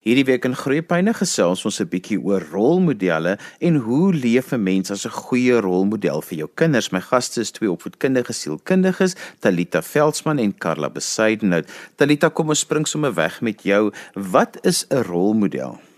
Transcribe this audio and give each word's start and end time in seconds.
Hierdie 0.00 0.24
week 0.24 0.46
in 0.48 0.54
Groepyne 0.56 1.12
gesels 1.12 1.60
ons 1.68 1.78
'n 1.82 1.90
bietjie 1.92 2.16
oor 2.16 2.40
rolmodelle 2.52 3.34
en 3.60 3.74
hoe 3.84 4.14
leef 4.14 4.48
'n 4.52 4.62
mens 4.62 4.90
as 4.90 5.04
'n 5.04 5.12
goeie 5.12 5.60
rolmodel 5.60 6.22
vir 6.22 6.38
jou 6.38 6.48
kinders. 6.54 6.90
My 6.90 7.00
gaste 7.00 7.40
is 7.40 7.50
twee 7.50 7.68
opvoedkundige 7.70 8.32
sielkundiges, 8.32 9.14
Talita 9.40 9.82
Veldsmann 9.82 10.38
en 10.38 10.56
Karla 10.56 10.88
Besaidenhout. 10.88 11.68
Talita, 11.96 12.30
kom 12.30 12.48
ons 12.48 12.60
spring 12.60 12.88
sommer 12.88 13.12
weg 13.14 13.42
met 13.42 13.62
jou. 13.62 13.92
Wat 14.14 14.56
is 14.64 14.86
'n 14.88 15.02
rolmodel? 15.02 15.89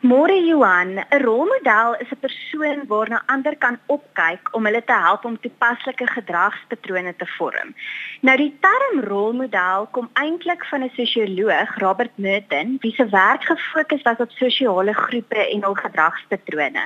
Môre 0.00 0.38
Johan, 0.46 0.94
'n 0.94 1.22
rolmodel 1.26 1.96
is 1.98 2.10
'n 2.12 2.20
persoon 2.22 2.86
waarna 2.86 3.22
ander 3.26 3.56
kan 3.56 3.80
opkyk 3.86 4.54
om 4.54 4.64
hulle 4.64 4.84
te 4.84 4.92
help 4.92 5.24
om 5.24 5.40
toepaslike 5.40 6.06
gedragspatrone 6.06 7.16
te 7.16 7.26
vorm. 7.26 7.74
Nou 8.20 8.36
die 8.36 8.54
term 8.60 9.02
rolmodel 9.10 9.88
kom 9.90 10.08
eintlik 10.14 10.62
van 10.70 10.84
'n 10.84 10.94
sosioloog, 10.94 11.78
Robert 11.78 12.14
Merton, 12.16 12.78
wie 12.80 12.94
se 12.94 13.08
werk 13.08 13.42
gefokus 13.42 14.02
was 14.02 14.18
op 14.18 14.30
sosiale 14.30 14.94
groepe 14.94 15.50
en 15.50 15.64
hul 15.64 15.74
gedragspatrone. 15.74 16.84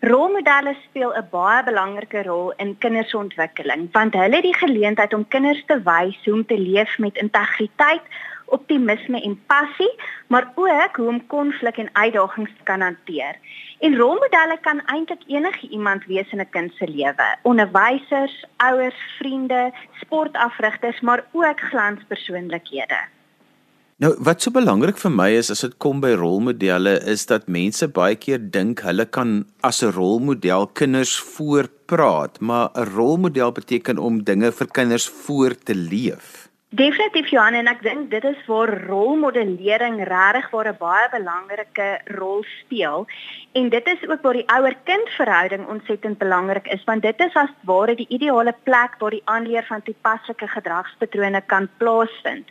Rolmodelle 0.00 0.74
speel 0.84 1.12
'n 1.14 1.28
baie 1.30 1.62
belangrike 1.64 2.22
rol 2.22 2.52
in 2.56 2.78
kinders 2.78 3.10
se 3.10 3.16
ontwikkeling, 3.16 3.88
want 3.92 4.14
hulle 4.14 4.34
het 4.34 4.42
die 4.42 4.56
geleentheid 4.56 5.14
om 5.14 5.28
kinders 5.28 5.64
te 5.66 5.82
wys 5.82 6.24
hoe 6.24 6.34
om 6.34 6.46
te 6.46 6.58
leef 6.58 6.98
met 6.98 7.16
integriteit 7.16 8.02
optimisme 8.44 9.20
en 9.22 9.42
passie, 9.46 9.94
maar 10.26 10.52
ook 10.54 10.96
hoe 10.96 11.08
om 11.08 11.26
konflik 11.26 11.76
en 11.76 11.88
uitdagings 11.92 12.50
te 12.56 12.62
kan 12.62 12.80
hanteer. 12.80 13.36
En 13.78 13.96
rolmodelle 13.96 14.58
kan 14.60 14.80
eintlik 14.86 15.22
enige 15.26 15.68
iemand 15.68 16.04
wees 16.04 16.30
in 16.32 16.40
'n 16.40 16.50
kind 16.50 16.72
se 16.74 16.88
lewe. 16.88 17.36
Onderwysers, 17.42 18.44
ouers, 18.56 19.00
vriende, 19.18 19.72
sportafrigters, 20.00 21.00
maar 21.00 21.24
ook 21.32 21.60
glanspersoonlikhede. 21.60 23.13
Nou, 24.02 24.08
wat 24.26 24.42
so 24.42 24.50
belangrik 24.50 24.96
vir 24.98 25.12
my 25.14 25.28
is 25.38 25.52
as 25.54 25.60
dit 25.62 25.74
kom 25.78 26.00
by 26.02 26.16
rolmodelle 26.18 26.96
is 27.12 27.28
dat 27.30 27.44
mense 27.46 27.86
baie 27.94 28.16
keer 28.18 28.40
dink 28.56 28.80
hulle 28.82 29.04
kan 29.06 29.44
as 29.62 29.84
'n 29.86 29.94
rolmodel 29.94 30.66
kinders 30.74 31.14
voorpraat, 31.14 32.40
maar 32.40 32.74
'n 32.74 32.90
rolmodel 32.96 33.52
beteken 33.52 33.98
om 33.98 34.24
dinge 34.24 34.50
vir 34.50 34.66
kinders 34.66 35.06
voor 35.06 35.54
te 35.54 35.74
leef. 35.74 36.43
Definitief 36.74 37.28
Johan 37.30 37.54
en 37.54 37.68
ek 37.70 37.84
dink 37.86 38.08
dit 38.10 38.24
is 38.26 38.38
waar 38.50 38.70
rolmodellering 38.88 40.00
regtig 40.08 40.46
waar 40.50 40.68
'n 40.70 40.78
baie 40.78 41.08
belangrike 41.12 42.00
rol 42.18 42.42
speel 42.42 43.06
en 43.52 43.68
dit 43.68 43.86
is 43.92 44.02
ook 44.08 44.22
waar 44.22 44.38
die 44.38 44.48
ouer-kind 44.56 45.08
verhouding 45.16 45.68
ontsettend 45.74 46.18
belangrik 46.18 46.66
is 46.66 46.82
want 46.84 47.02
dit 47.02 47.20
is 47.20 47.34
as 47.34 47.52
ware 47.70 47.94
die 47.94 48.08
ideale 48.08 48.54
plek 48.62 48.98
waar 48.98 49.14
die 49.14 49.22
aanleer 49.24 49.64
van 49.68 49.82
toepaslike 49.82 50.48
gedragspatrone 50.48 51.42
kan 51.46 51.68
plaasvind. 51.78 52.50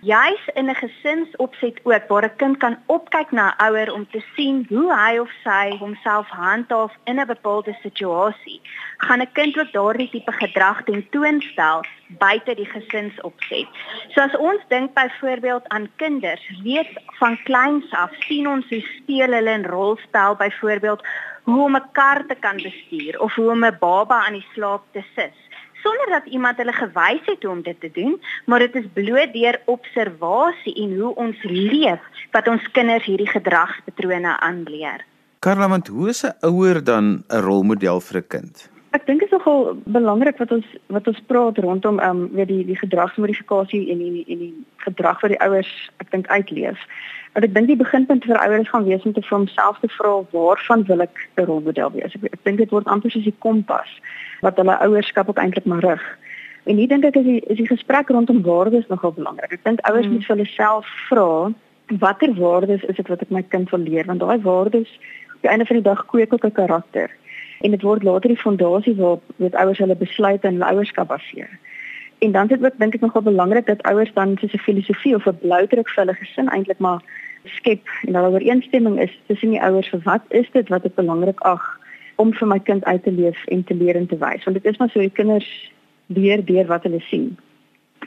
Juis 0.00 0.42
in 0.54 0.70
'n 0.70 0.82
gesinsopset 0.82 1.78
ook 1.84 2.08
waar 2.08 2.24
'n 2.24 2.36
kind 2.36 2.56
kan 2.56 2.76
opkyk 2.86 3.30
na 3.30 3.54
'n 3.54 3.62
ouer 3.66 3.92
om 3.92 4.06
te 4.10 4.22
sien 4.34 4.66
hoe 4.68 4.90
hy 4.94 5.18
of 5.18 5.30
sy 5.44 5.76
homself 5.78 6.28
handhaaf 6.28 6.92
in 7.04 7.20
'n 7.20 7.26
bepaalde 7.26 7.76
situasie, 7.82 8.60
gaan 8.96 9.20
'n 9.20 9.32
kind 9.32 9.58
ook 9.58 9.72
daardie 9.72 10.10
tipe 10.10 10.32
gedrag 10.32 10.82
tentoonstel 10.82 11.82
buite 12.18 12.54
die 12.54 12.66
gesinsopset. 12.66 13.68
So 14.14 14.20
as 14.20 14.36
ons 14.36 14.62
dink 14.68 14.94
byvoorbeeld 14.94 15.68
aan 15.68 15.88
kinders, 15.96 16.42
weet 16.62 16.90
van 17.18 17.38
kleins 17.44 17.90
af 17.90 18.10
sien 18.26 18.48
ons 18.48 18.68
hoe 18.68 18.80
speel 18.80 19.32
hulle 19.32 19.58
'n 19.58 19.66
rolspel 19.66 20.36
byvoorbeeld 20.36 21.02
hoe 21.42 21.64
om 21.64 21.76
'n 21.76 21.90
kar 21.92 22.26
te 22.26 22.34
kan 22.34 22.56
bestuur 22.56 23.20
of 23.20 23.34
hoe 23.34 23.50
om 23.50 23.64
'n 23.64 23.76
baba 23.80 24.26
aan 24.26 24.32
die 24.32 24.46
slaap 24.54 24.82
te 24.92 25.02
sit 25.14 25.34
sonder 25.82 26.08
dat 26.08 26.26
iemand 26.26 26.56
hulle 26.56 26.72
gewys 26.72 27.24
het 27.24 27.42
hoe 27.42 27.52
om 27.52 27.62
dit 27.62 27.80
te 27.80 27.90
doen, 27.92 28.20
maar 28.46 28.58
dit 28.58 28.74
is 28.74 28.88
bloot 28.92 29.32
deur 29.32 29.60
observasie 29.64 30.74
en 30.84 30.98
hoe 31.00 31.14
ons 31.14 31.42
leef 31.42 32.00
wat 32.34 32.48
ons 32.48 32.70
kinders 32.76 33.04
hierdie 33.04 33.28
gedragspatrone 33.30 34.36
aanleer. 34.40 35.04
Karla, 35.40 35.68
want 35.68 35.88
hoe 35.88 36.08
is 36.08 36.22
'n 36.24 36.36
ouer 36.40 36.84
dan 36.84 37.24
'n 37.28 37.40
rolmodel 37.40 38.00
vir 38.00 38.16
'n 38.16 38.26
kind? 38.28 38.70
Ek 38.90 39.06
dink 39.06 39.22
nogal 39.50 39.82
belangrik 39.84 40.38
wat 40.38 40.50
ons 40.50 40.66
wat 40.86 41.06
ons 41.06 41.20
praat 41.26 41.58
rondom 41.58 41.98
ehm 41.98 42.10
um, 42.10 42.28
weet 42.32 42.48
die 42.48 42.64
die 42.64 42.78
gedragsmodifikasie 42.78 43.90
en 43.90 43.98
die 43.98 44.24
en 44.28 44.38
die 44.38 44.54
gedrag 44.76 45.20
wat 45.20 45.30
die 45.30 45.40
ouers 45.40 45.90
ek 45.98 46.10
dink 46.10 46.26
uitleef. 46.28 46.78
Want 47.32 47.44
ek 47.44 47.54
dink 47.54 47.66
die 47.66 47.76
beginpunt 47.76 48.24
vir 48.24 48.38
ouers 48.38 48.68
gaan 48.68 48.84
wees 48.84 49.04
om 49.04 49.12
te 49.12 49.22
vir 49.22 49.38
homself 49.38 49.78
te 49.80 49.88
vra 49.98 50.22
waarvan 50.32 50.84
wil 50.86 51.02
ek 51.02 51.16
'n 51.36 51.44
rolmodel 51.44 51.92
wees? 51.92 52.14
Ek, 52.14 52.24
ek 52.32 52.44
dink 52.44 52.58
dit 52.58 52.70
word 52.70 52.86
amper 52.86 53.10
soos 53.10 53.24
die 53.24 53.38
kompas 53.38 53.90
wat 54.40 54.56
hulle 54.56 54.78
ouerskap 54.86 55.28
ook 55.28 55.38
eintlik 55.38 55.64
maar 55.66 55.84
rig. 55.84 56.04
En 56.64 56.76
hier 56.76 56.88
dink 56.88 57.04
ek 57.04 57.16
is 57.16 57.24
die 57.24 57.40
is 57.46 57.56
die 57.56 57.66
gesprek 57.74 58.08
rondom 58.08 58.42
waardes 58.42 58.88
nogal 58.88 59.12
belangrik. 59.12 59.52
Ek 59.52 59.64
dink 59.64 59.80
ouers 59.80 60.06
hmm. 60.06 60.12
moet 60.12 60.26
vir 60.26 60.36
hulle 60.36 60.50
self 60.56 60.86
vra 61.08 61.52
watter 61.98 62.34
waardes 62.34 62.82
is 62.84 62.96
dit 62.96 63.08
wat 63.08 63.22
ek 63.22 63.30
my 63.30 63.42
kind 63.42 63.70
wil 63.70 63.80
leer 63.80 64.06
want 64.06 64.20
daai 64.20 64.38
waardes 64.38 64.90
op 65.34 65.42
die 65.42 65.50
einde 65.50 65.66
van 65.66 65.76
die 65.76 65.88
dag 65.90 66.06
kweek 66.06 66.32
ook 66.32 66.44
'n 66.46 66.52
karakter 66.52 67.10
en 67.60 67.70
dit 67.70 67.82
word 67.82 68.02
later 68.02 68.32
die 68.32 68.40
fondasie 68.40 68.94
waarop 68.94 69.22
weet 69.36 69.54
ouers 69.54 69.78
hulle 69.78 69.96
besluite 69.96 70.48
en 70.48 70.58
hulle 70.58 70.72
ouerskap 70.74 71.08
baseer. 71.08 71.50
En 72.20 72.32
dan 72.32 72.46
dit 72.46 72.64
ook 72.64 72.78
dink 72.78 72.94
ek 72.94 73.00
nogal 73.00 73.22
belangrik 73.22 73.66
dat 73.66 73.82
ouers 73.82 74.12
dan 74.14 74.36
soos 74.40 74.52
'n 74.52 74.66
filosofie 74.68 75.14
of 75.14 75.26
'n 75.26 75.38
bloudruk 75.42 75.88
vir 75.88 76.04
hulle 76.04 76.16
gesin 76.16 76.48
eintlik 76.48 76.78
maar 76.78 77.02
skep 77.44 77.86
en 78.06 78.14
hulle 78.14 78.30
ooreenstemming 78.30 79.00
is 79.00 79.20
tussen 79.26 79.50
die 79.50 79.62
ouers 79.62 79.88
vir 79.88 80.00
wat 80.04 80.22
is 80.28 80.50
dit 80.52 80.68
wat 80.68 80.84
ek 80.84 80.94
belangrik 80.94 81.40
ag 81.40 81.80
om 82.16 82.32
vir 82.32 82.48
my 82.48 82.58
kind 82.58 82.84
uit 82.84 83.02
te 83.02 83.12
leef 83.12 83.44
en 83.46 83.64
te 83.64 83.74
leer 83.74 83.96
en 83.96 84.06
te 84.06 84.18
wys. 84.18 84.44
Want 84.44 84.56
dit 84.62 84.72
is 84.72 84.78
maar 84.78 84.90
so 84.90 85.00
die 85.00 85.16
kinders 85.20 85.72
leer 86.06 86.44
deur 86.44 86.66
wat 86.66 86.82
hulle 86.82 87.00
sien. 87.00 87.38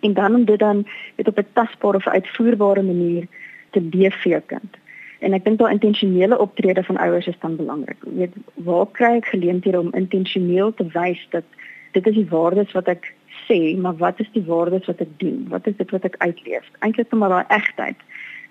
En 0.01 0.13
dan 0.13 0.35
om 0.35 0.45
dit 0.45 0.59
dan 0.59 0.85
weet 1.15 1.27
op 1.27 1.37
'n 1.37 1.47
tasbare 1.53 1.97
of 1.97 2.07
uitvoerbare 2.07 2.81
manier 2.81 3.27
te 3.71 3.81
leef 3.81 4.15
vir 4.21 4.31
jou 4.31 4.41
kind. 4.45 4.77
En 5.23 5.35
ek 5.35 5.45
dink 5.47 5.59
daai 5.59 5.71
intentionele 5.71 6.37
optrede 6.43 6.83
van 6.83 6.99
ouers 6.99 7.27
is 7.31 7.39
dan 7.41 7.55
belangrik. 7.55 7.99
Jy 8.05 8.15
weet, 8.25 8.39
waar 8.67 8.87
kry 8.97 9.11
ek 9.19 9.31
geleenthede 9.31 9.79
om 9.79 9.93
intentioneel 9.95 10.73
te 10.75 10.87
wys 10.95 11.21
dat 11.35 11.47
dit 11.95 12.07
is 12.09 12.17
die 12.17 12.29
waardes 12.29 12.73
wat 12.75 12.89
ek 12.91 13.07
sê, 13.45 13.75
maar 13.79 13.95
wat 14.01 14.19
is 14.19 14.29
die 14.33 14.43
waardes 14.47 14.89
wat 14.89 15.01
ek 15.05 15.13
doen? 15.21 15.45
Wat 15.49 15.67
is 15.69 15.77
dit 15.77 15.91
wat 15.95 16.07
ek 16.09 16.17
uitleef? 16.25 16.67
Eintlik 16.79 17.11
net 17.11 17.19
maar 17.19 17.37
daai 17.37 17.55
egtheid 17.59 18.01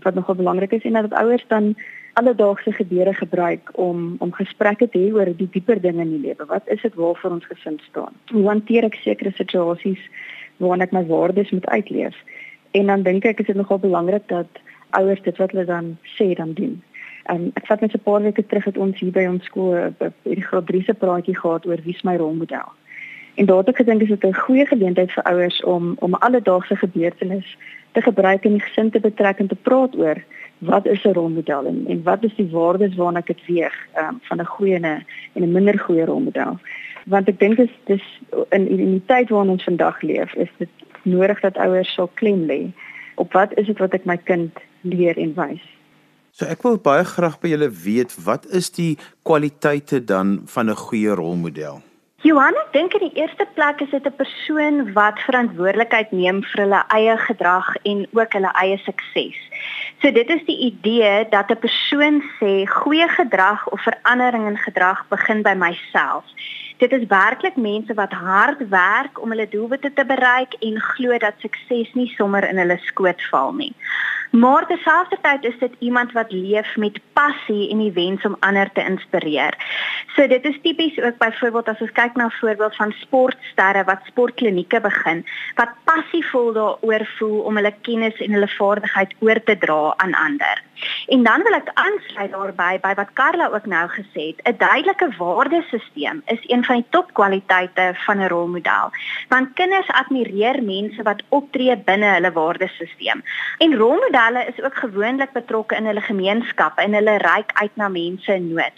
wat 0.02 0.16
nogal 0.18 0.38
belangrik 0.38 0.72
is 0.74 0.86
en 0.88 0.98
dat 0.98 1.14
ouers 1.14 1.44
dan 1.48 1.74
alledaagse 2.18 2.72
gebeure 2.72 3.14
gebruik 3.14 3.70
om 3.78 4.16
om 4.18 4.32
gesprekke 4.32 4.88
te 4.88 4.98
hê 4.98 5.12
oor 5.14 5.30
die 5.36 5.48
dieper 5.52 5.80
dinge 5.80 6.02
in 6.02 6.16
die 6.16 6.24
lewe. 6.26 6.46
Wat 6.48 6.68
is 6.68 6.82
dit 6.82 6.94
waarvoor 6.94 7.38
ons 7.38 7.46
gesin 7.46 7.78
staan? 7.88 8.16
Hoe 8.32 8.46
hanteer 8.48 8.88
ek 8.88 8.98
sekere 9.04 9.32
situasies 9.36 10.02
waarin 10.56 10.84
ek 10.84 10.92
my 10.92 11.04
waardes 11.08 11.50
moet 11.50 11.66
uitleef? 11.66 12.16
En 12.72 12.92
dan 12.92 13.02
dink 13.06 13.24
ek 13.28 13.40
is 13.40 13.48
dit 13.52 13.56
nogal 13.56 13.78
belangrik 13.78 14.28
dat 14.32 14.60
ouers 14.98 15.22
dit 15.22 15.36
wat 15.36 15.50
hulle 15.50 15.64
dan 15.64 15.96
sê 16.16 16.32
dan 16.34 16.52
doen. 16.52 16.82
Um, 17.30 17.50
ek 17.54 17.66
vat 17.66 17.80
net 17.80 17.94
'n 17.94 18.02
paar 18.02 18.22
weke 18.22 18.46
terug 18.46 18.64
het 18.64 18.78
ons 18.78 18.98
hier 19.00 19.12
by 19.12 19.26
ons 19.30 19.44
skool 19.44 19.94
hierdie 20.22 20.46
graad 20.46 20.66
3 20.66 20.82
se 20.82 20.94
praatjie 20.94 21.36
gehad 21.38 21.66
oor 21.66 21.78
wie 21.84 21.94
is 21.94 22.02
my 22.02 22.16
rolmodel. 22.16 22.72
En 23.34 23.46
daar 23.46 23.62
het 23.62 23.68
ek 23.68 23.76
gedink 23.76 24.02
is 24.02 24.08
dit 24.08 24.24
'n 24.24 24.34
goeie 24.34 24.66
geleentheid 24.66 25.12
vir 25.12 25.24
ouers 25.24 25.62
om 25.62 25.96
om 25.98 26.14
alledaagse 26.14 26.76
gebeurtenisse 26.76 27.56
te 27.92 28.02
gebruik 28.02 28.44
in 28.44 28.52
die 28.52 28.60
gesin 28.60 28.90
te 28.90 29.00
betrek 29.00 29.38
en 29.38 29.46
te 29.46 29.54
praat 29.54 29.96
oor 29.96 30.24
wat 30.58 30.86
is 30.86 31.04
'n 31.04 31.12
rolmodel 31.12 31.66
en, 31.66 31.84
en 31.88 32.02
wat 32.02 32.24
is 32.24 32.34
die 32.34 32.50
waardes 32.50 32.94
waarna 32.94 33.18
ek 33.18 33.26
dit 33.26 33.46
weeg 33.46 33.74
um, 33.98 34.18
van 34.22 34.40
'n 34.40 34.44
goeie 34.44 34.74
en 34.74 35.04
'n 35.34 35.52
minder 35.52 35.78
goeie 35.78 36.04
rolmodel. 36.04 36.58
Want 37.06 37.28
ek 37.28 37.38
dink 37.38 37.56
dis 37.56 37.70
dis 37.84 38.20
in, 38.48 38.68
in 38.68 38.90
die 38.90 39.06
tyd 39.06 39.28
waarin 39.28 39.50
ons 39.50 39.64
vandag 39.64 40.02
leef, 40.02 40.34
is 40.34 40.50
dit 40.58 40.68
nodig 41.02 41.40
dat 41.40 41.56
ouers 41.56 41.94
sal 41.94 42.10
klem 42.14 42.46
lê 42.46 42.70
op 43.14 43.32
wat 43.32 43.58
is 43.58 43.66
dit 43.66 43.78
wat 43.78 43.94
ek 43.94 44.04
my 44.04 44.16
kind 44.16 44.58
leer 44.82 45.18
en 45.18 45.34
wys. 45.34 45.62
So 46.32 46.46
ek 46.48 46.62
wil 46.64 46.78
baie 46.80 47.04
graag 47.04 47.40
by 47.40 47.52
julle 47.52 47.68
weet 47.70 48.14
wat 48.24 48.46
is 48.56 48.70
die 48.72 48.96
kwaliteite 49.22 50.04
dan 50.04 50.42
van 50.46 50.70
'n 50.70 50.76
goeie 50.76 51.14
rolmodel? 51.14 51.82
Johan, 52.22 52.54
ek 52.54 52.68
dink 52.70 52.92
in 52.94 53.02
die 53.08 53.18
eerste 53.18 53.42
plek 53.56 53.80
is 53.82 53.90
dit 53.90 54.04
'n 54.06 54.14
persoon 54.14 54.92
wat 54.94 55.18
verantwoordelikheid 55.26 56.12
neem 56.12 56.42
vir 56.50 56.60
hulle 56.62 56.82
eie 56.94 57.16
gedrag 57.18 57.66
en 57.82 58.06
ook 58.12 58.32
hulle 58.32 58.52
eie 58.62 58.78
sukses. 58.78 59.38
So 60.00 60.10
dit 60.10 60.30
is 60.30 60.44
die 60.46 60.58
idee 60.70 61.26
dat 61.30 61.50
'n 61.50 61.58
persoon 61.58 62.22
sê 62.38 62.64
goeie 62.66 63.08
gedrag 63.08 63.68
of 63.68 63.82
verandering 63.82 64.46
in 64.46 64.56
gedrag 64.56 65.04
begin 65.08 65.42
by 65.42 65.54
myself. 65.54 66.24
Dit 66.76 66.92
is 66.92 67.06
werklik 67.06 67.56
mense 67.56 67.94
wat 67.94 68.12
hard 68.12 68.68
werk 68.68 69.20
om 69.22 69.30
hulle 69.30 69.48
doelwitte 69.48 69.92
te 69.92 70.04
bereik 70.04 70.54
en 70.60 70.80
glo 70.80 71.18
dat 71.18 71.34
sukses 71.38 71.92
nie 71.94 72.08
sommer 72.16 72.48
in 72.48 72.58
hulle 72.58 72.78
skoot 72.78 73.22
val 73.30 73.52
nie. 73.52 73.74
Maar 74.32 74.66
terselfdertyd 74.66 75.44
is 75.44 75.58
dit 75.58 75.72
iemand 75.78 76.12
wat 76.12 76.32
leef 76.32 76.76
met 76.76 77.00
passie 77.12 77.70
en 77.70 77.78
die 77.78 77.92
wens 77.92 78.24
om 78.24 78.36
ander 78.40 78.72
te 78.72 78.84
inspireer. 78.84 79.56
So 80.16 80.26
dit 80.26 80.44
is 80.44 80.58
tipies 80.62 81.00
ook 81.00 81.18
byvoorbeeld 81.18 81.68
as 81.68 81.80
ons 81.84 81.92
kyk 81.92 82.16
na 82.16 82.26
'n 82.26 82.38
voorbeeld 82.40 82.76
van 82.76 82.94
sportsterre 82.96 83.84
wat 83.84 84.00
sportklinieke 84.04 84.80
begin, 84.80 85.24
wat 85.54 85.76
passievol 85.84 86.52
daaroor 86.52 87.06
voel 87.18 87.38
om 87.40 87.56
hulle 87.56 87.74
kennis 87.80 88.20
en 88.20 88.32
hulle 88.32 88.48
vaardigheid 88.48 89.14
oor 89.18 89.42
te 89.42 89.58
dra 89.58 89.94
aan 89.96 90.14
ander. 90.14 90.62
En 91.06 91.22
dan 91.22 91.42
wil 91.42 91.54
ek 91.54 91.70
aansluit 91.74 92.30
daarbey 92.30 92.80
by 92.80 92.94
wat 92.94 93.12
Karla 93.12 93.48
ook 93.52 93.66
nou 93.66 93.88
gesê 93.88 94.22
het, 94.30 94.40
'n 94.48 94.56
duidelike 94.58 95.08
waardesisteem 95.18 96.22
is 96.26 96.42
een 96.46 96.61
van 96.64 96.76
die 96.76 96.86
topkwaliteite 96.90 97.92
van 97.94 98.18
'n 98.18 98.28
rolmodel. 98.28 98.90
Want 99.28 99.52
kinders 99.54 99.88
admireer 99.88 100.62
mense 100.62 101.02
wat 101.02 101.22
optree 101.28 101.76
binne 101.76 102.06
hulle 102.06 102.32
waardesisteem. 102.32 103.22
En 103.58 103.76
rolmodelle 103.76 104.46
is 104.46 104.64
ook 104.64 104.74
gewoonlik 104.74 105.32
betrokke 105.32 105.76
in 105.76 105.86
hulle 105.86 106.00
gemeenskappe 106.00 106.82
en 106.82 106.92
hulle 106.92 107.16
reik 107.16 107.50
uit 107.52 107.76
na 107.76 107.88
mense 107.88 108.34
in 108.34 108.52
nood. 108.54 108.72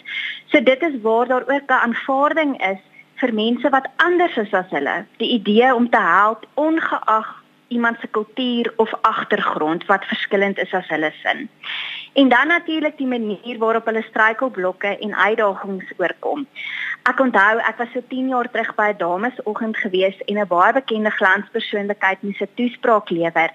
So 0.45 0.63
dit 0.63 0.81
is 0.81 1.01
waar 1.01 1.27
daar 1.27 1.47
ook 1.47 1.69
'n 1.69 1.83
aanvaarding 1.87 2.65
is 2.71 2.81
vir 3.15 3.33
mense 3.33 3.69
wat 3.69 3.87
anders 3.95 4.37
is 4.37 4.53
as 4.53 4.69
hulle. 4.69 5.05
Die 5.17 5.29
idee 5.29 5.75
om 5.75 5.89
te 5.89 5.99
help 5.99 6.45
ongeag 6.53 7.43
iemand 7.67 7.97
se 7.99 8.07
kultuur 8.07 8.73
of 8.75 8.93
agtergrond 9.01 9.85
wat 9.85 10.05
verskillend 10.05 10.57
is 10.57 10.73
as 10.73 10.87
hulle 10.87 11.11
sin. 11.23 11.49
En 12.13 12.29
dan 12.29 12.47
natuurlik 12.47 12.97
die 12.97 13.07
manier 13.07 13.57
waarop 13.57 13.85
hulle 13.85 14.03
struikelblokke 14.09 14.97
en 14.97 15.15
uitdagings 15.15 15.93
oorkom. 15.97 16.47
Ek 17.05 17.19
onthou 17.21 17.59
ek 17.61 17.77
was 17.77 17.91
so 17.93 18.01
10 18.09 18.31
jaar 18.33 18.47
terug 18.49 18.71
by 18.73 18.87
'n 18.89 18.97
damesoggend 18.97 19.77
gewees 19.77 20.17
en 20.25 20.39
'n 20.41 20.47
baie 20.49 20.73
bekende 20.73 21.11
glanspersoonlikheid 21.11 22.23
moes 22.25 22.41
'n 22.41 22.49
toespraak 22.57 23.09
lewer. 23.09 23.49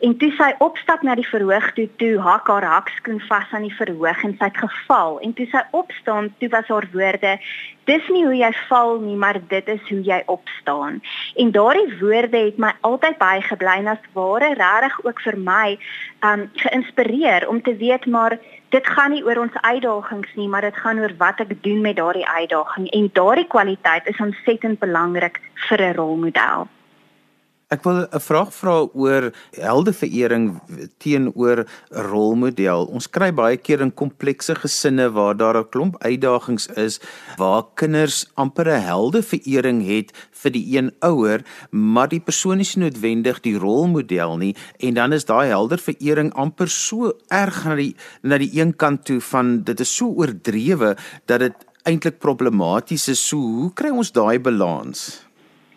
En 0.00 0.16
toe 0.16 0.30
sy 0.38 0.54
opstap 0.58 1.02
na 1.02 1.14
die 1.14 1.28
verhoog 1.28 1.66
toe, 1.76 1.88
toe 1.96 2.16
hak 2.18 2.46
haar 2.48 2.64
hakskoen 2.64 3.20
vas 3.28 3.52
aan 3.52 3.68
die 3.68 3.76
verhoog 3.80 4.24
en 4.24 4.34
sy 4.38 4.44
het 4.44 4.56
geval. 4.56 5.20
En 5.20 5.34
toe 5.34 5.46
sy 5.46 5.62
opstaan, 5.70 6.34
toe 6.38 6.48
was 6.48 6.68
haar 6.68 6.88
woorde: 6.92 7.38
"Dis 7.84 8.08
nie 8.08 8.24
hoe 8.24 8.36
jy 8.36 8.52
val 8.68 8.98
nie, 9.00 9.16
maar 9.16 9.38
dit 9.48 9.68
is 9.68 9.88
hoe 9.88 10.02
jy 10.02 10.22
opstaan." 10.26 11.02
En 11.36 11.52
daardie 11.52 11.98
woorde 12.00 12.38
het 12.38 12.58
my 12.58 12.72
altyd 12.80 13.18
bygebly 13.18 13.76
en 13.76 13.86
as 13.86 14.08
ware 14.12 14.54
regtig 14.54 15.04
ook 15.04 15.20
vir 15.20 15.38
my 15.38 15.78
um 16.22 16.50
geïnspireer 16.54 17.48
om 17.48 17.62
te 17.62 17.76
weet 17.76 18.06
maar 18.06 18.38
dit 18.68 18.86
gaan 18.86 19.10
nie 19.10 19.24
oor 19.24 19.38
ons 19.38 19.56
uitdagings 19.60 20.34
nie, 20.34 20.48
maar 20.48 20.60
dit 20.60 20.76
gaan 20.76 20.98
oor 20.98 21.12
wat 21.18 21.40
ek 21.40 21.62
doen 21.62 21.80
met 21.80 21.96
daardie 21.96 22.26
uitdaging 22.28 22.88
en 22.90 23.10
daardie 23.12 23.46
kwaliteit 23.46 24.06
is 24.06 24.20
ontsettend 24.20 24.78
belangrik 24.78 25.40
vir 25.68 25.80
'n 25.80 25.94
rolmodel. 25.94 26.68
Ek 27.72 27.82
wil 27.84 28.04
'n 28.04 28.20
vraag 28.20 28.52
vra 28.52 28.74
oor 28.92 29.32
heldeverering 29.56 30.60
teenoor 30.98 31.64
'n 31.64 31.66
rolmodel. 31.90 32.84
Ons 32.92 33.08
kry 33.08 33.32
baie 33.32 33.56
keer 33.56 33.80
in 33.80 33.94
komplekse 33.94 34.54
gesinne 34.54 35.10
waar 35.12 35.36
daar 35.36 35.56
'n 35.56 35.68
klomp 35.70 35.96
uitdagings 36.04 36.66
is 36.76 37.00
waar 37.36 37.64
kinders 37.74 38.26
amper 38.36 38.68
'n 38.68 38.82
heldeverering 38.82 39.86
het 39.86 40.12
vir 40.30 40.50
die 40.50 40.76
een 40.76 40.92
ouer, 41.00 41.42
maar 41.70 42.08
die 42.08 42.20
persoon 42.20 42.60
is 42.60 42.76
nie 42.76 42.84
noodwendig 42.84 43.40
die 43.40 43.58
rolmodel 43.58 44.36
nie 44.36 44.56
en 44.78 44.94
dan 44.94 45.12
is 45.12 45.24
daai 45.24 45.48
helderverering 45.48 46.32
amper 46.34 46.68
so 46.68 47.12
erg 47.28 47.64
na 47.64 47.74
die 47.74 47.96
na 48.22 48.38
die 48.38 48.60
een 48.60 48.76
kant 48.76 49.04
toe 49.04 49.20
van 49.20 49.64
dit 49.64 49.80
is 49.80 49.96
so 49.96 50.06
oordrewe 50.06 50.96
dat 51.26 51.40
dit 51.40 51.54
eintlik 51.84 52.18
problematies 52.18 53.08
is. 53.08 53.28
So 53.28 53.36
hoe 53.36 53.72
kry 53.72 53.90
ons 53.90 54.12
daai 54.12 54.38
balans? 54.38 55.24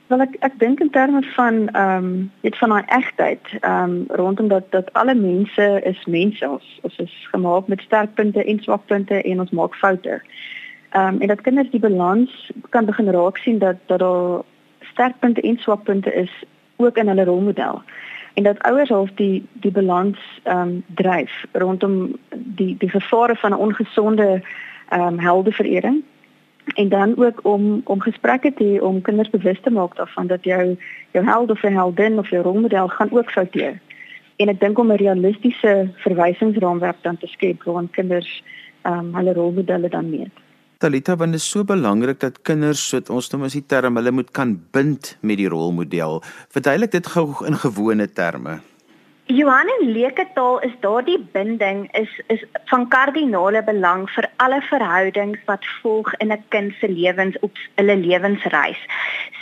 Wel 0.07 0.21
ek 0.23 0.35
ek 0.39 0.53
dink 0.59 0.79
in 0.79 0.89
terme 0.89 1.21
van 1.35 1.55
ehm 1.67 2.05
um, 2.05 2.31
net 2.41 2.57
van 2.57 2.69
daai 2.69 2.85
egtheid 2.95 3.49
ehm 3.59 3.83
um, 3.83 3.95
rondom 4.19 4.47
dat 4.47 4.71
dat 4.71 4.93
alle 4.93 5.15
mense 5.15 5.65
is 5.83 6.05
mense 6.05 6.49
ons 6.49 6.79
ons 6.81 6.99
is 7.03 7.15
gemaak 7.31 7.67
met 7.67 7.81
sterkpunte 7.81 8.43
en 8.43 8.61
swakpunte 8.63 9.21
en 9.21 9.39
ons 9.39 9.51
maak 9.51 9.75
foute. 9.75 10.21
Ehm 10.89 11.15
um, 11.15 11.21
en 11.21 11.27
dat 11.27 11.41
kinders 11.41 11.69
die 11.75 11.83
balans 11.83 12.51
kan 12.69 12.85
begin 12.85 13.11
raak 13.11 13.37
sien 13.37 13.59
dat 13.59 13.83
dat 13.85 13.99
daar 13.99 14.41
sterkpunte 14.79 15.41
en 15.41 15.57
swakpunte 15.57 16.13
is 16.13 16.43
ook 16.75 16.97
in 16.97 17.07
hulle 17.07 17.23
rolmodel. 17.23 17.81
En 18.33 18.43
dat 18.43 18.59
ouers 18.59 18.89
half 18.89 19.11
die 19.15 19.45
die 19.53 19.71
balans 19.71 20.19
ehm 20.43 20.59
um, 20.59 20.83
dryf 20.87 21.45
rondom 21.51 22.15
die 22.35 22.75
die 22.77 22.89
gevare 22.89 23.35
van 23.35 23.51
'n 23.51 23.63
ongesonde 23.67 24.41
ehm 24.89 25.01
um, 25.01 25.19
heldeverering 25.19 26.03
en 26.75 26.89
dan 26.89 27.17
ook 27.17 27.39
om 27.43 27.81
om 27.83 28.01
gesprekke 28.01 28.53
te 28.53 28.63
hê 28.63 28.81
om 28.81 29.01
kinders 29.01 29.29
bewus 29.29 29.59
te 29.61 29.69
maak 29.69 29.95
daarvan 29.95 30.27
dat 30.27 30.43
jou 30.43 30.77
jou 31.11 31.25
held 31.25 31.51
of 31.51 31.63
'n 31.63 31.73
heldin 31.73 32.19
of 32.19 32.29
jou 32.29 32.43
rolmodel 32.43 32.87
gaan 32.87 33.11
ook 33.11 33.31
fouteer. 33.31 33.79
En 34.35 34.49
ek 34.49 34.59
dink 34.59 34.79
om 34.79 34.91
'n 34.91 34.95
realistiese 34.95 35.89
verwysingsraamwerk 35.95 36.97
dan 37.01 37.17
te 37.17 37.27
skep 37.27 37.63
waarin 37.63 37.89
kinders 37.89 38.43
ehm 38.81 38.99
um, 38.99 39.15
hulle 39.15 39.33
rolmodelle 39.33 39.89
dan 39.89 40.09
meet. 40.09 40.31
Talita, 40.77 41.15
want 41.15 41.31
dit 41.31 41.41
is 41.41 41.49
so 41.49 41.63
belangrik 41.63 42.19
dat 42.19 42.41
kinders 42.41 42.87
so 42.89 43.01
ons 43.09 43.31
noem 43.31 43.43
as 43.43 43.53
die 43.53 43.65
term 43.65 43.95
hulle 43.95 44.11
moet 44.11 44.31
kan 44.31 44.51
bind 44.71 45.17
met 45.21 45.37
die 45.37 45.49
rolmodel. 45.49 46.21
Verduidelik 46.53 46.91
dit 46.91 47.07
gou 47.07 47.45
in 47.45 47.57
gewone 47.57 48.11
terme. 48.13 48.59
Johan 49.27 49.67
en 49.67 49.89
leuke 49.91 50.23
taal 50.33 50.61
is 50.63 50.75
daardie 50.79 51.17
binding 51.33 51.81
is 51.99 52.11
is 52.27 52.43
van 52.71 52.85
kardinale 52.87 53.59
belang 53.69 54.05
vir 54.13 54.27
alle 54.43 54.61
verhoudings 54.69 55.41
wat 55.49 55.67
volg 55.81 56.13
in 56.23 56.31
'n 56.31 56.43
kind 56.55 56.73
se 56.79 56.87
lewens 56.89 57.35
op 57.39 57.51
hulle 57.75 57.95
lewensreis. 57.97 58.79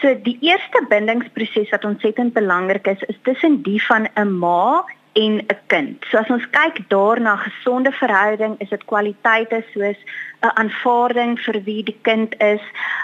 So 0.02 0.16
die 0.24 0.38
eerste 0.42 0.86
bindingsproses 0.90 1.70
wat 1.70 1.86
ontsettend 1.86 2.34
belangrik 2.34 2.88
is, 2.88 3.02
is 3.02 3.20
tussen 3.22 3.62
die 3.62 3.82
van 3.86 4.08
'n 4.16 4.38
ma 4.40 4.86
en 5.14 5.34
'n 5.38 5.60
kind. 5.68 6.06
So 6.10 6.18
as 6.18 6.30
ons 6.30 6.50
kyk 6.50 6.90
daarna 6.90 7.36
gesonde 7.36 7.92
verhouding, 7.92 8.56
is 8.60 8.70
dit 8.70 8.86
kwaliteite 8.86 9.64
soos 9.74 9.98
'n 10.46 10.58
aanvaarding 10.62 11.40
vir 11.40 11.62
wie 11.64 11.84
die 11.84 11.98
kind 12.02 12.36
is, 12.40 12.62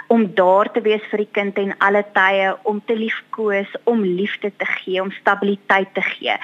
om 0.08 0.34
daar 0.36 0.72
te 0.72 0.82
wees 0.82 1.04
vir 1.10 1.18
die 1.24 1.32
kind 1.32 1.58
en 1.58 1.76
alle 1.78 2.04
tye, 2.14 2.58
om 2.64 2.82
te 2.86 2.96
liefkoes, 2.96 3.68
om 3.84 4.04
liefde 4.04 4.52
te 4.58 4.66
gee, 4.66 5.02
om 5.02 5.12
stabiliteit 5.12 5.94
te 5.94 6.02
gee. 6.02 6.36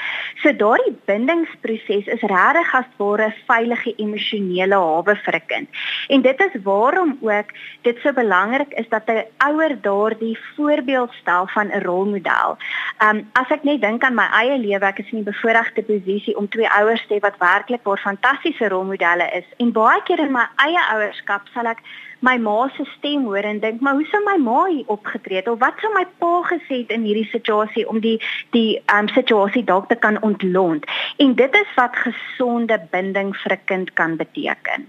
So 0.42 0.54
daardie 0.54 0.96
bindingsproses 1.06 2.08
is 2.08 2.22
regtig 2.22 2.74
as 2.80 2.86
ware 2.98 3.28
'n 3.28 3.34
veilige 3.48 3.94
emosionele 3.98 4.76
hawe 4.76 5.16
vir 5.16 5.36
'n 5.36 5.48
kind. 5.48 5.70
En 6.08 6.22
dit 6.22 6.40
is 6.40 6.62
waarom 6.64 7.18
ook 7.22 7.50
dit 7.82 7.98
so 8.04 8.14
belangrik 8.14 8.72
is 8.74 8.90
dat 8.90 9.08
'n 9.08 9.26
ouer 9.38 9.82
daardie 9.82 10.38
voorbeeld 10.56 11.12
stel 11.22 11.48
van 11.48 11.68
'n 11.72 11.82
rolmodel. 11.82 12.58
Um 13.04 13.30
as 13.34 13.50
ek 13.50 13.64
net 13.64 13.82
dink 13.82 14.04
aan 14.04 14.16
my 14.16 14.28
eie 14.32 14.58
lewe, 14.58 14.86
ek 14.86 15.00
is 15.00 15.12
in 15.12 15.24
die 15.24 15.32
bevoordeelde 15.32 15.84
posisie 15.84 16.38
om 16.38 16.50
twee 16.50 16.70
ouers 16.70 17.06
te 17.08 17.16
hê 17.16 17.20
wat 17.20 17.38
werklik 17.40 17.84
waar 17.84 18.00
fantastiese 18.00 18.68
rolmodelle 18.68 19.30
is 19.34 19.46
en 19.58 19.72
baie 19.72 20.02
keer 20.04 20.20
in 20.20 20.32
my 20.32 20.46
eie 20.56 20.84
ouerskap 20.94 21.48
sal 21.54 21.70
ek 21.72 21.84
my 22.26 22.38
ma 22.42 22.58
se 22.76 22.86
stem 22.98 23.28
hoor 23.30 23.46
en 23.46 23.62
dink 23.62 23.82
maar 23.82 24.00
hoe 24.00 24.08
sou 24.12 24.22
my 24.26 24.38
ma 24.42 24.66
hier 24.66 24.90
opgetree 24.98 25.42
het 25.42 25.48
of 25.52 25.60
wat 25.64 25.80
sou 25.82 25.94
my 25.94 26.06
pa 26.24 26.34
gesê 26.50 26.82
het 26.82 26.92
in 26.98 27.06
hierdie 27.08 27.30
situasie 27.32 27.88
om 27.88 28.02
die 28.02 28.18
die 28.58 28.82
um 28.98 29.08
situasie 29.14 29.64
dalk 29.64 29.90
te 29.90 29.96
kan 29.96 30.22
ontlont 30.22 30.86
en 31.24 31.34
dit 31.36 31.58
is 31.62 31.74
wat 31.80 31.98
gesonde 32.04 32.82
binding 32.92 33.34
vir 33.44 33.58
'n 33.58 33.66
kind 33.66 33.94
kan 33.94 34.18
beteken 34.18 34.88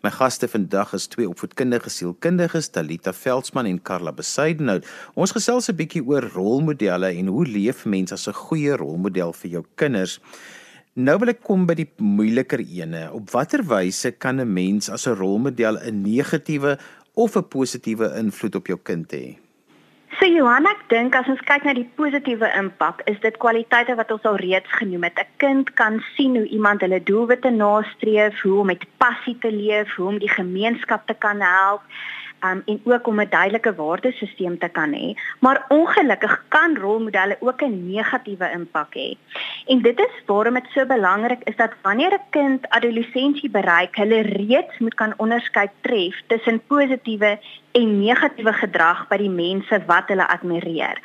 My 0.00 0.08
gaste 0.08 0.48
vandag 0.48 0.94
is 0.96 1.06
twee 1.12 1.28
opvoedkundige 1.28 1.90
sielkundiges, 1.92 2.70
Talita 2.72 3.12
Veldsmann 3.12 3.66
en 3.66 3.82
Karla 3.82 4.12
Besuidenhout. 4.16 4.86
Ons 5.14 5.34
gesels 5.36 5.68
'n 5.68 5.76
bietjie 5.76 6.00
oor 6.00 6.24
rolmodelle 6.32 7.12
en 7.12 7.26
hoe 7.26 7.44
leef 7.46 7.84
mense 7.84 8.14
as 8.14 8.26
'n 8.26 8.32
goeie 8.32 8.76
rolmodel 8.76 9.32
vir 9.32 9.50
jou 9.50 9.64
kinders. 9.74 10.18
Nou 10.98 11.14
wil 11.22 11.30
ek 11.30 11.44
kom 11.46 11.68
by 11.68 11.76
die 11.78 11.86
moeiliker 12.02 12.58
ene. 12.58 13.04
Op 13.14 13.30
watter 13.30 13.62
wyse 13.62 14.10
kan 14.18 14.40
'n 14.40 14.52
mens 14.52 14.90
as 14.90 15.06
'n 15.06 15.14
rolmodel 15.14 15.78
'n 15.78 16.02
negatiewe 16.02 16.78
of 17.14 17.36
'n 17.36 17.48
positiewe 17.48 18.10
invloed 18.18 18.54
op 18.54 18.66
jou 18.66 18.78
kind 18.82 19.12
hê? 19.12 19.38
So 20.18 20.26
Johan, 20.26 20.66
ek 20.66 20.88
dink 20.88 21.14
as 21.14 21.28
ons 21.28 21.40
kyk 21.40 21.64
na 21.64 21.74
die 21.74 21.88
positiewe 21.94 22.50
impak, 22.58 23.02
is 23.06 23.20
dit 23.20 23.36
kwaliteite 23.38 23.94
wat 23.94 24.10
ons 24.10 24.22
al 24.24 24.36
reeds 24.36 24.70
genoem 24.70 25.04
het. 25.04 25.18
'n 25.18 25.26
Kind 25.36 25.74
kan 25.74 26.02
sien 26.16 26.36
hoe 26.36 26.46
iemand 26.46 26.80
hulle 26.80 27.02
doelwitte 27.02 27.50
nastreef, 27.50 28.42
hoe 28.42 28.60
om 28.60 28.66
met 28.66 28.84
passie 28.98 29.38
te 29.38 29.52
leef, 29.52 29.94
hoe 29.94 30.06
om 30.06 30.18
die 30.18 30.28
gemeenskap 30.28 31.06
te 31.06 31.14
kan 31.14 31.40
help 31.40 31.82
um, 32.44 32.62
en 32.66 32.80
ook 32.84 33.06
om 33.06 33.20
'n 33.20 33.28
duidelike 33.30 33.74
waardesisteem 33.74 34.58
te 34.58 34.68
kan 34.68 34.92
hê. 34.92 35.14
Maar 35.38 35.64
ongelukkig 35.68 36.44
kan 36.48 36.76
rolmodelle 36.76 37.36
ook 37.40 37.62
'n 37.62 37.92
negatiewe 37.92 38.50
impak 38.50 38.94
hê. 38.94 39.16
En 39.66 39.82
dit 39.82 39.98
is 39.98 40.14
waarom 40.26 40.54
dit 40.54 40.66
so 40.74 40.86
belangrik 40.86 41.42
is 41.44 41.56
dat 41.56 41.72
wanneer 41.82 42.12
'n 42.12 42.30
kind 42.30 42.68
adolessensie 42.68 43.50
bereik, 43.50 43.96
hulle 43.96 44.20
reeds 44.20 44.78
moet 44.78 44.94
kan 44.94 45.14
onderskei 45.16 45.68
tref 45.80 46.22
tussen 46.26 46.62
positiewe 46.66 47.38
en 47.72 48.00
negatiewe 48.02 48.52
gedrag 48.52 49.04
by 49.10 49.16
die 49.16 49.30
mense 49.30 49.78
wat 49.86 50.10
hulle 50.10 50.26
admireer. 50.28 50.98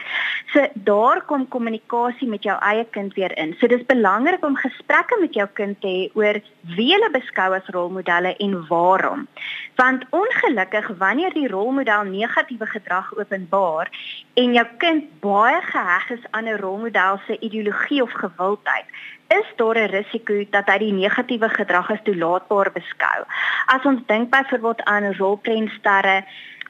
So 0.53 0.63
daar 0.87 1.21
kom 1.25 1.47
kommunikasie 1.47 2.27
met 2.27 2.43
jou 2.43 2.55
eie 2.61 2.85
kind 2.95 3.13
weer 3.13 3.33
in. 3.37 3.55
So 3.59 3.67
dis 3.67 3.85
belangrik 3.85 4.45
om 4.45 4.55
gesprekke 4.55 5.17
met 5.21 5.33
jou 5.33 5.47
kind 5.53 5.79
te 5.81 5.87
hê 5.87 6.09
oor 6.13 6.39
wie 6.75 6.91
hulle 6.93 7.09
beskou 7.13 7.53
as 7.53 7.69
rolmodelle 7.75 8.35
en 8.37 8.67
waarom. 8.69 9.27
Want 9.75 10.05
ongelukkig 10.09 10.87
wanneer 10.97 11.24
die 11.33 11.47
rolmodel 11.47 12.03
negatiewe 12.03 12.65
gedrag 12.65 13.13
openbaar 13.17 13.89
en 14.33 14.53
jou 14.53 14.65
kind 14.77 15.03
baie 15.19 15.61
geheg 15.61 16.09
is 16.09 16.25
aan 16.31 16.47
'n 16.47 16.59
rolmodel 16.59 17.19
se 17.27 17.39
ideologie 17.39 18.01
of 18.01 18.11
gewildheid, 18.11 18.85
is 19.27 19.47
daar 19.55 19.77
'n 19.77 19.89
risiko 19.89 20.45
dat 20.49 20.67
hy 20.69 20.77
die 20.77 20.93
negatiewe 20.93 21.49
gedrag 21.49 21.91
as 21.91 22.03
toelaatbaar 22.03 22.71
beskou. 22.71 23.19
As 23.65 23.85
ons 23.85 24.01
dink 24.05 24.29
byvoorbeeld 24.29 24.83
aan 24.83 25.13
rolprentsterre 25.13 26.23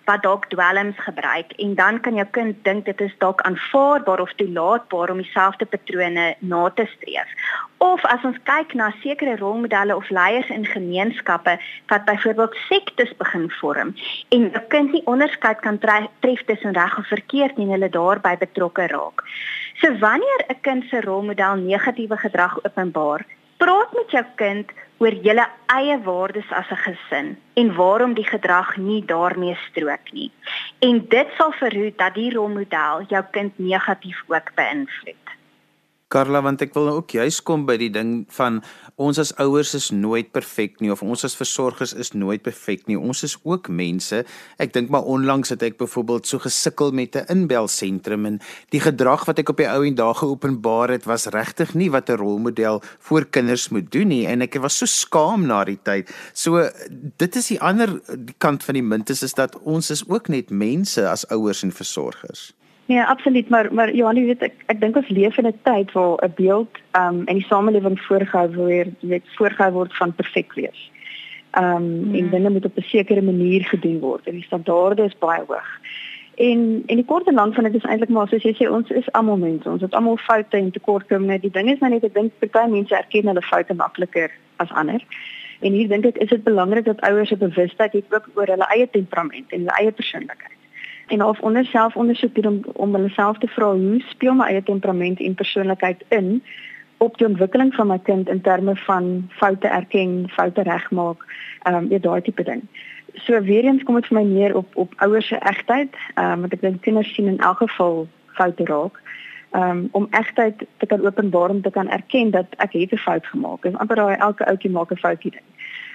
wat 0.06 0.22
dalk 0.22 0.46
dwelms 0.46 0.98
gebruik 0.98 1.52
en 1.52 1.76
dan 1.76 2.00
kan 2.00 2.14
jou 2.14 2.28
kind 2.32 2.64
dink 2.64 2.86
dit 2.86 3.02
is 3.02 3.16
dalk 3.18 3.42
aanvaarbaar 3.42 4.20
of 4.20 4.34
toelaatbaar 4.34 5.10
om 5.10 5.22
dieselfde 5.22 5.66
patrone 5.66 6.36
na 6.40 6.70
te 6.70 6.86
streef. 6.86 7.30
Of 7.86 8.02
as 8.10 8.24
ons 8.26 8.38
kyk 8.50 8.72
na 8.74 8.88
sekere 9.04 9.36
rolmodelle 9.38 9.94
of 9.96 10.08
leiers 10.10 10.48
in 10.50 10.64
gemeenskappe 10.66 11.54
wat 11.92 12.06
byvoorbeeld 12.08 12.56
sektes 12.68 13.12
begin 13.20 13.46
vorm 13.60 13.92
en 14.36 14.42
'n 14.50 14.68
kind 14.74 14.92
nie 14.92 15.06
onderskeid 15.14 15.60
kan 15.66 15.78
tref 15.80 16.42
tussen 16.46 16.74
reg 16.74 16.98
of 16.98 17.08
verkeerd 17.08 17.58
nie 17.58 17.68
en 17.68 17.74
hulle 17.76 17.90
daarbey 17.90 18.38
betrokke 18.38 18.88
raak. 18.88 19.22
So 19.82 19.98
wanneer 20.06 20.42
'n 20.48 20.62
kind 20.62 20.84
se 20.90 21.02
rolmodel 21.02 21.56
negatiewe 21.56 22.18
gedrag 22.18 22.58
openbaar, 22.66 23.26
praat 23.58 23.94
met 23.94 24.12
jou 24.12 24.26
kind 24.36 24.72
oor 24.98 25.14
julle 25.28 25.48
eie 25.66 25.98
waardes 26.08 26.50
as 26.52 26.70
'n 26.72 26.84
gesin 26.88 27.38
en 27.54 27.76
waarom 27.76 28.14
die 28.14 28.30
gedrag 28.34 28.78
nie 28.78 29.06
daarmee 29.06 29.58
strook 29.68 30.12
nie. 30.12 30.32
En 30.80 31.06
dit 31.08 31.28
sal 31.38 31.52
verhoed 31.52 31.98
dat 31.98 32.14
die 32.14 32.34
rolmodel 32.34 33.06
jou 33.08 33.24
kind 33.32 33.54
negatief 33.60 34.24
ook 34.28 34.52
beïnvloed. 34.56 35.25
Karla 36.16 36.40
want 36.46 36.62
ek 36.64 36.72
wil 36.78 36.88
ook 36.94 37.12
juis 37.12 37.42
kom 37.44 37.66
by 37.68 37.76
die 37.76 37.92
ding 37.92 38.22
van 38.38 38.62
ons 38.96 39.18
as 39.20 39.34
ouers 39.44 39.74
is 39.76 39.90
nooit 39.92 40.30
perfek 40.32 40.78
nie 40.80 40.92
of 40.94 41.02
ons 41.04 41.26
as 41.28 41.36
versorgers 41.36 41.92
is 41.92 42.14
nooit 42.16 42.44
perfek 42.46 42.86
nie. 42.88 42.96
Ons 42.96 43.26
is 43.28 43.36
ook 43.44 43.68
mense. 43.68 44.22
Ek 44.62 44.72
dink 44.78 44.94
maar 44.94 45.04
onlangs 45.12 45.52
het 45.52 45.66
ek 45.68 45.76
byvoorbeeld 45.82 46.30
so 46.30 46.40
gesukkel 46.40 46.96
met 46.96 47.20
'n 47.20 47.28
inbelsentrum 47.36 48.26
en 48.32 48.40
die 48.72 48.80
gedrag 48.80 49.28
wat 49.28 49.40
ek 49.40 49.50
op 49.50 49.58
die 49.58 49.68
ou 49.68 49.84
en 49.84 49.96
dae 49.96 50.14
geopenbaar 50.14 50.96
het 50.96 51.06
was 51.06 51.28
regtig 51.36 51.76
nie 51.76 51.92
wat 51.92 52.10
'n 52.10 52.18
rolmodel 52.24 52.82
vir 53.10 53.26
kinders 53.26 53.70
moet 53.70 53.92
doen 53.92 54.08
nie 54.08 54.26
en 54.26 54.42
ek 54.42 54.56
was 54.56 54.78
so 54.78 54.86
skaam 54.86 55.46
na 55.48 55.66
die 55.66 55.80
tyd. 55.84 56.08
So 56.34 56.70
dit 57.18 57.36
is 57.36 57.48
die 57.48 57.60
ander 57.60 58.00
die 58.08 58.36
kant 58.38 58.64
van 58.64 58.74
die 58.74 58.88
munt 58.88 59.10
is, 59.10 59.24
is 59.24 59.34
dat 59.34 59.60
ons 59.64 59.92
is 59.92 60.08
ook 60.08 60.30
net 60.30 60.50
mense 60.50 61.10
as 61.10 61.28
ouers 61.28 61.64
en 61.64 61.72
versorgers. 61.72 62.54
Nee, 62.86 63.04
absoluut, 63.04 63.50
maar 63.50 63.74
maar 63.74 63.96
Johan, 63.96 64.26
weet 64.26 64.42
ek 64.46 64.66
ek 64.66 64.82
dink 64.82 64.98
ons 65.00 65.08
leef 65.10 65.38
in 65.42 65.48
'n 65.48 65.60
tyd 65.64 65.92
waar 65.92 66.22
'n 66.26 66.34
beeld 66.36 66.74
um 66.94 67.18
in 67.26 67.38
die 67.42 67.48
samelewing 67.50 68.00
voorgehou 68.00 68.50
word, 68.56 68.94
weet 69.00 69.26
voorgehou 69.38 69.72
word 69.72 69.96
van 69.98 70.14
perfek 70.14 70.54
wees. 70.54 70.92
Um 71.58 72.04
hmm. 72.04 72.16
en 72.16 72.30
dinge 72.30 72.50
moet 72.50 72.66
op 72.66 72.78
'n 72.78 72.82
sekere 72.82 73.22
manier 73.22 73.66
gedoen 73.66 74.00
word 74.00 74.28
en 74.28 74.34
die 74.34 74.44
standaarde 74.44 75.04
is 75.04 75.18
baie 75.18 75.44
hoog. 75.48 75.70
En 76.36 76.84
en 76.86 76.96
die 76.96 77.06
kort 77.06 77.28
en 77.28 77.34
lank 77.34 77.54
van 77.56 77.64
dit 77.64 77.76
is 77.76 77.84
eintlik 77.90 78.10
maar 78.10 78.28
soos 78.28 78.44
jy 78.44 78.54
sê, 78.54 78.70
ons 78.70 78.90
is 78.90 79.12
almal 79.12 79.38
mense. 79.38 79.70
Ons 79.70 79.82
het 79.82 79.94
almal 79.94 80.18
foute 80.18 80.58
en 80.58 80.72
tekortkominge. 80.72 81.40
Die 81.40 81.52
ding 81.52 81.72
is 81.72 81.80
nou 81.80 81.92
net 81.92 82.04
ek 82.04 82.14
dink 82.14 82.32
baie 82.52 82.70
mense 82.70 82.96
erken 82.96 83.28
hulle 83.28 83.42
foute 83.42 83.74
makliker 83.74 84.32
as 84.56 84.72
ander. 84.72 85.02
En 85.60 85.72
hier 85.74 85.88
dink 85.88 86.06
ek 86.06 86.18
is 86.18 86.30
dit 86.30 86.44
belangrik 86.44 86.86
dat 86.86 87.02
ouers 87.02 87.32
'n 87.32 87.38
bewustheid 87.38 87.94
het 87.94 88.14
ook 88.14 88.30
oor 88.36 88.48
hulle 88.48 88.68
eie 88.76 88.90
temperament 88.90 89.52
en 89.52 89.60
hulle 89.60 89.78
eie 89.80 89.92
persoonlikheid 89.92 90.55
en 91.08 91.24
of 91.24 91.40
onder 91.40 91.66
selfondersoek 91.66 92.36
doen 92.36 92.46
om 92.46 92.62
om 92.74 92.96
hulle 92.96 93.10
self 93.10 93.38
te 93.38 93.48
vra 93.48 93.72
hoe 93.72 94.02
speel 94.08 94.34
my 94.34 94.48
eie 94.48 94.64
temperament 94.64 95.20
en 95.20 95.36
persoonlikheid 95.36 96.04
in 96.10 96.44
op 96.98 97.18
die 97.18 97.28
ontwikkeling 97.28 97.74
van 97.76 97.88
my 97.88 98.00
kind 98.00 98.30
in 98.30 98.42
terme 98.42 98.76
van 98.76 99.30
foute 99.30 99.68
erken, 99.68 100.30
foute 100.30 100.62
regmaak, 100.62 101.26
ehm 101.64 101.76
um, 101.76 101.90
ja 101.90 102.00
daai 102.00 102.22
tipe 102.22 102.44
ding. 102.44 102.62
So 103.14 103.42
weer 103.42 103.64
eens 103.64 103.84
kom 103.84 103.96
dit 103.96 104.08
vir 104.08 104.18
my 104.18 104.26
meer 104.26 104.56
op 104.56 104.76
op 104.76 104.94
ouers 104.98 105.28
se 105.28 105.40
egtheid, 105.40 105.96
ehm 106.14 106.32
um, 106.32 106.40
want 106.40 106.54
ek 106.54 106.62
dink 106.62 106.82
kinders 106.82 107.14
sien 107.14 107.28
in 107.28 107.40
elk 107.40 107.58
geval 107.58 108.08
foute 108.34 108.64
raak. 108.64 109.02
Um, 109.56 109.88
om 109.92 110.08
egtheid 110.12 110.66
te 110.78 110.86
kan 110.86 111.06
openbaar 111.06 111.50
om 111.50 111.62
te 111.62 111.72
kan 111.72 111.90
erken 111.90 112.32
dat 112.32 112.46
ek 112.58 112.74
het 112.74 112.92
'n 112.92 112.98
fout 112.98 113.26
gemaak. 113.26 113.62
Dis 113.62 113.78
amper 113.78 113.96
daai 113.96 114.16
elke 114.16 114.46
ouetjie 114.46 114.72
maak 114.72 114.92
'n 114.92 114.98
foutjie 114.98 115.32
ding. 115.32 115.48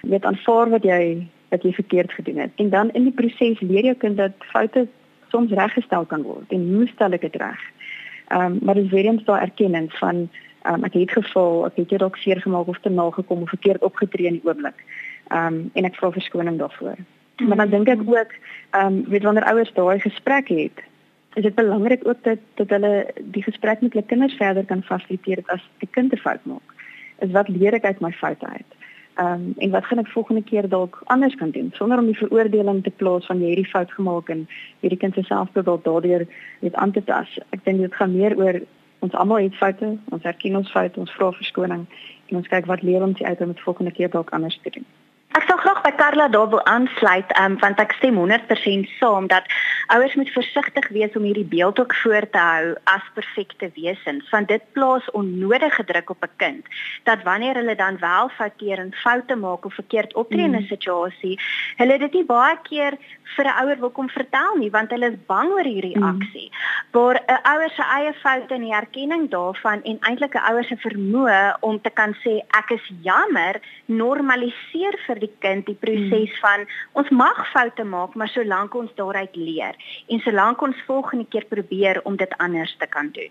Jy 0.03 0.11
weet 0.11 0.25
aanvaar 0.25 0.71
wat 0.71 0.83
jy 0.83 1.27
wat 1.49 1.63
jy 1.63 1.73
verkeerd 1.73 2.13
gedoen 2.13 2.39
het. 2.39 2.51
En 2.57 2.71
dan 2.71 2.91
in 2.91 3.03
die 3.03 3.13
proses 3.13 3.61
leer 3.61 3.85
jou 3.85 3.95
kind 3.95 4.17
dat 4.17 4.33
foute 4.39 4.89
soms 5.31 5.53
reggestel 5.53 6.05
kan 6.05 6.23
word 6.23 6.53
en 6.55 6.67
hoe 6.75 6.87
stel 6.89 7.13
ek 7.13 7.27
dit 7.29 7.37
reg? 7.37 7.61
Ehm 8.31 8.45
um, 8.45 8.59
maar 8.63 8.75
dis 8.75 8.91
weer 8.91 9.05
eens 9.05 9.25
daai 9.25 9.41
erkenning 9.41 9.93
van 9.93 10.29
ehm 10.63 10.75
um, 10.75 10.85
ek 10.85 10.93
het 10.93 11.11
geval, 11.11 11.67
ek 11.67 11.77
het 11.77 11.99
dalk 11.99 12.17
seer 12.17 12.41
gemaak 12.41 12.67
of 12.67 12.79
te 12.81 12.91
nagekom 12.91 13.43
of 13.43 13.49
verkeerd 13.49 13.83
opgetree 13.83 14.27
in 14.27 14.39
die 14.39 14.45
oomblik. 14.45 14.85
Ehm 15.29 15.47
um, 15.47 15.71
en 15.75 15.85
ek 15.85 15.97
vra 15.97 16.11
verskoning 16.11 16.59
daarvoor. 16.59 16.97
Mm. 17.37 17.49
Maar 17.49 17.57
dan 17.57 17.71
dink 17.71 17.89
ek 17.89 18.07
ook 18.07 18.33
ehm 18.71 18.87
um, 18.87 19.05
weet 19.09 19.23
wanneer 19.23 19.51
ouers 19.53 19.73
daai 19.75 20.01
gesprek 20.01 20.49
het, 20.49 20.85
is 21.35 21.43
dit 21.43 21.55
belangrik 21.55 22.07
ook 22.07 22.23
dat 22.23 22.39
dat 22.55 22.69
hulle 22.69 23.07
die 23.23 23.43
gesprek 23.43 23.81
met 23.81 23.93
hulle 23.93 24.07
kinders 24.07 24.37
verder 24.37 24.65
kan 24.65 24.83
fasiliteer 24.83 25.43
as 25.47 25.63
'n 25.81 25.91
kind 25.91 26.13
'n 26.13 26.17
fout 26.27 26.45
maak. 26.45 26.69
Is 27.19 27.31
wat 27.31 27.49
leer 27.49 27.75
ek 27.75 27.85
uit 27.85 28.01
my 28.01 28.13
foute 28.13 28.47
uit? 28.47 28.71
Ehm 29.15 29.33
um, 29.33 29.55
en 29.57 29.71
wat 29.71 29.85
gaan 29.85 29.99
ek 29.99 30.09
volgende 30.09 30.43
keer 30.43 30.69
dalk 30.69 31.03
anders 31.05 31.35
kan 31.35 31.51
doen 31.51 31.71
sonder 31.75 31.99
om 31.99 32.07
die 32.07 32.17
veroordeling 32.17 32.83
te 32.83 32.91
plaas 32.91 33.27
van 33.27 33.41
jy 33.41 33.49
het 33.49 33.63
die 33.63 33.73
fout 33.73 33.93
gemaak 33.93 34.29
en 34.29 34.47
hierdie 34.81 34.99
kind 34.99 35.15
se 35.15 35.23
selfbeeld 35.23 35.85
daardeur 35.85 36.27
net 36.61 36.75
aan 36.75 36.93
te 36.93 37.05
tas. 37.05 37.39
Ek 37.51 37.65
dink 37.65 37.81
dit 37.81 37.95
gaan 37.95 38.17
meer 38.17 38.37
oor 38.39 38.61
ons 38.99 39.13
almal 39.13 39.43
het 39.43 39.55
foute, 39.55 39.97
ons 40.09 40.23
erken 40.23 40.57
ons 40.57 40.71
foute, 40.71 41.01
ons 41.01 41.13
vra 41.19 41.33
verskoning 41.33 41.87
en 42.29 42.37
ons 42.37 42.49
kyk 42.49 42.67
wat 42.71 42.83
leer 42.83 43.03
ons 43.03 43.23
uit 43.23 43.41
om 43.41 43.53
dit 43.53 43.61
volgende 43.61 43.93
keer 43.93 44.11
dalk 44.11 44.31
anders 44.31 44.61
te 44.63 44.71
doen. 44.71 44.87
Ek 45.31 45.45
sal 45.47 45.61
graag 45.63 45.79
by 45.85 45.91
Karla 45.95 46.25
daar 46.29 46.49
wil 46.51 46.63
aansluit, 46.67 47.31
um, 47.39 47.55
want 47.63 47.79
ek 47.79 47.93
stem 48.01 48.17
100% 48.19 48.89
saam 48.99 49.29
dat 49.31 49.47
ouers 49.95 50.17
moet 50.19 50.33
versigtig 50.35 50.89
wees 50.91 51.15
om 51.15 51.23
hierdie 51.23 51.47
beeld 51.47 51.79
ook 51.79 51.95
voor 52.03 52.27
te 52.35 52.39
hou 52.39 52.73
as 52.91 53.07
perfekte 53.15 53.69
wesens, 53.77 54.27
want 54.35 54.51
dit 54.51 54.65
plaas 54.75 55.07
onnodige 55.15 55.85
druk 55.87 56.11
op 56.11 56.27
'n 56.27 56.35
kind 56.37 56.67
dat 57.07 57.23
wanneer 57.23 57.55
hulle 57.55 57.77
dan 57.77 57.99
wel 57.99 58.29
fouteer 58.29 58.79
en 58.79 58.93
foute 58.93 59.37
maak 59.37 59.65
of 59.65 59.75
verkeerd 59.75 60.15
optree 60.15 60.45
in 60.45 60.51
'n 60.51 60.67
mm. 60.67 60.73
situasie, 60.75 61.39
hulle 61.81 61.97
dit 62.03 62.19
nie 62.19 62.27
baie 62.29 62.57
keer 62.69 62.97
vir 63.37 63.47
'n 63.47 63.59
ouer 63.63 63.79
wil 63.81 63.91
kom 63.91 64.09
vertel 64.09 64.57
nie, 64.59 64.71
want 64.71 64.91
hulle 64.91 65.11
is 65.13 65.19
bang 65.27 65.51
oor 65.57 65.65
hierdie 65.65 65.97
reaksie. 65.97 66.49
Mm. 66.51 66.57
Waar 66.93 67.17
'n 67.17 67.41
ouer 67.53 67.71
se 67.77 67.85
eie 67.99 68.13
foute 68.23 68.55
en 68.55 68.65
die 68.69 68.77
erkenning 68.83 69.31
daarvan 69.31 69.83
en 69.83 69.99
eintlik 70.09 70.35
'n 70.35 70.47
ouer 70.51 70.65
se 70.65 70.77
vermoë 70.77 71.57
om 71.61 71.81
te 71.81 71.91
kan 71.91 72.15
sê 72.25 72.41
ek 72.61 72.71
is 72.71 72.87
jammer, 73.03 73.61
normaliseer 73.87 74.95
vir 75.07 75.19
die 75.19 75.35
kind 75.41 75.67
die 75.67 75.75
proses 75.75 76.31
hmm. 76.31 76.41
van 76.45 76.61
ons 76.93 77.09
mag 77.11 77.51
foute 77.53 77.85
maak, 77.85 78.15
maar 78.15 78.29
solank 78.29 78.75
ons 78.75 78.95
daaruit 78.95 79.37
leer 79.37 79.75
en 80.09 80.21
solank 80.21 80.63
ons 80.63 80.77
volgende 80.87 81.27
keer 81.29 81.45
probeer 81.45 82.01
om 82.05 82.17
dit 82.17 82.33
anders 82.39 82.77
te 82.79 82.87
kan 82.87 83.11
doen. 83.13 83.31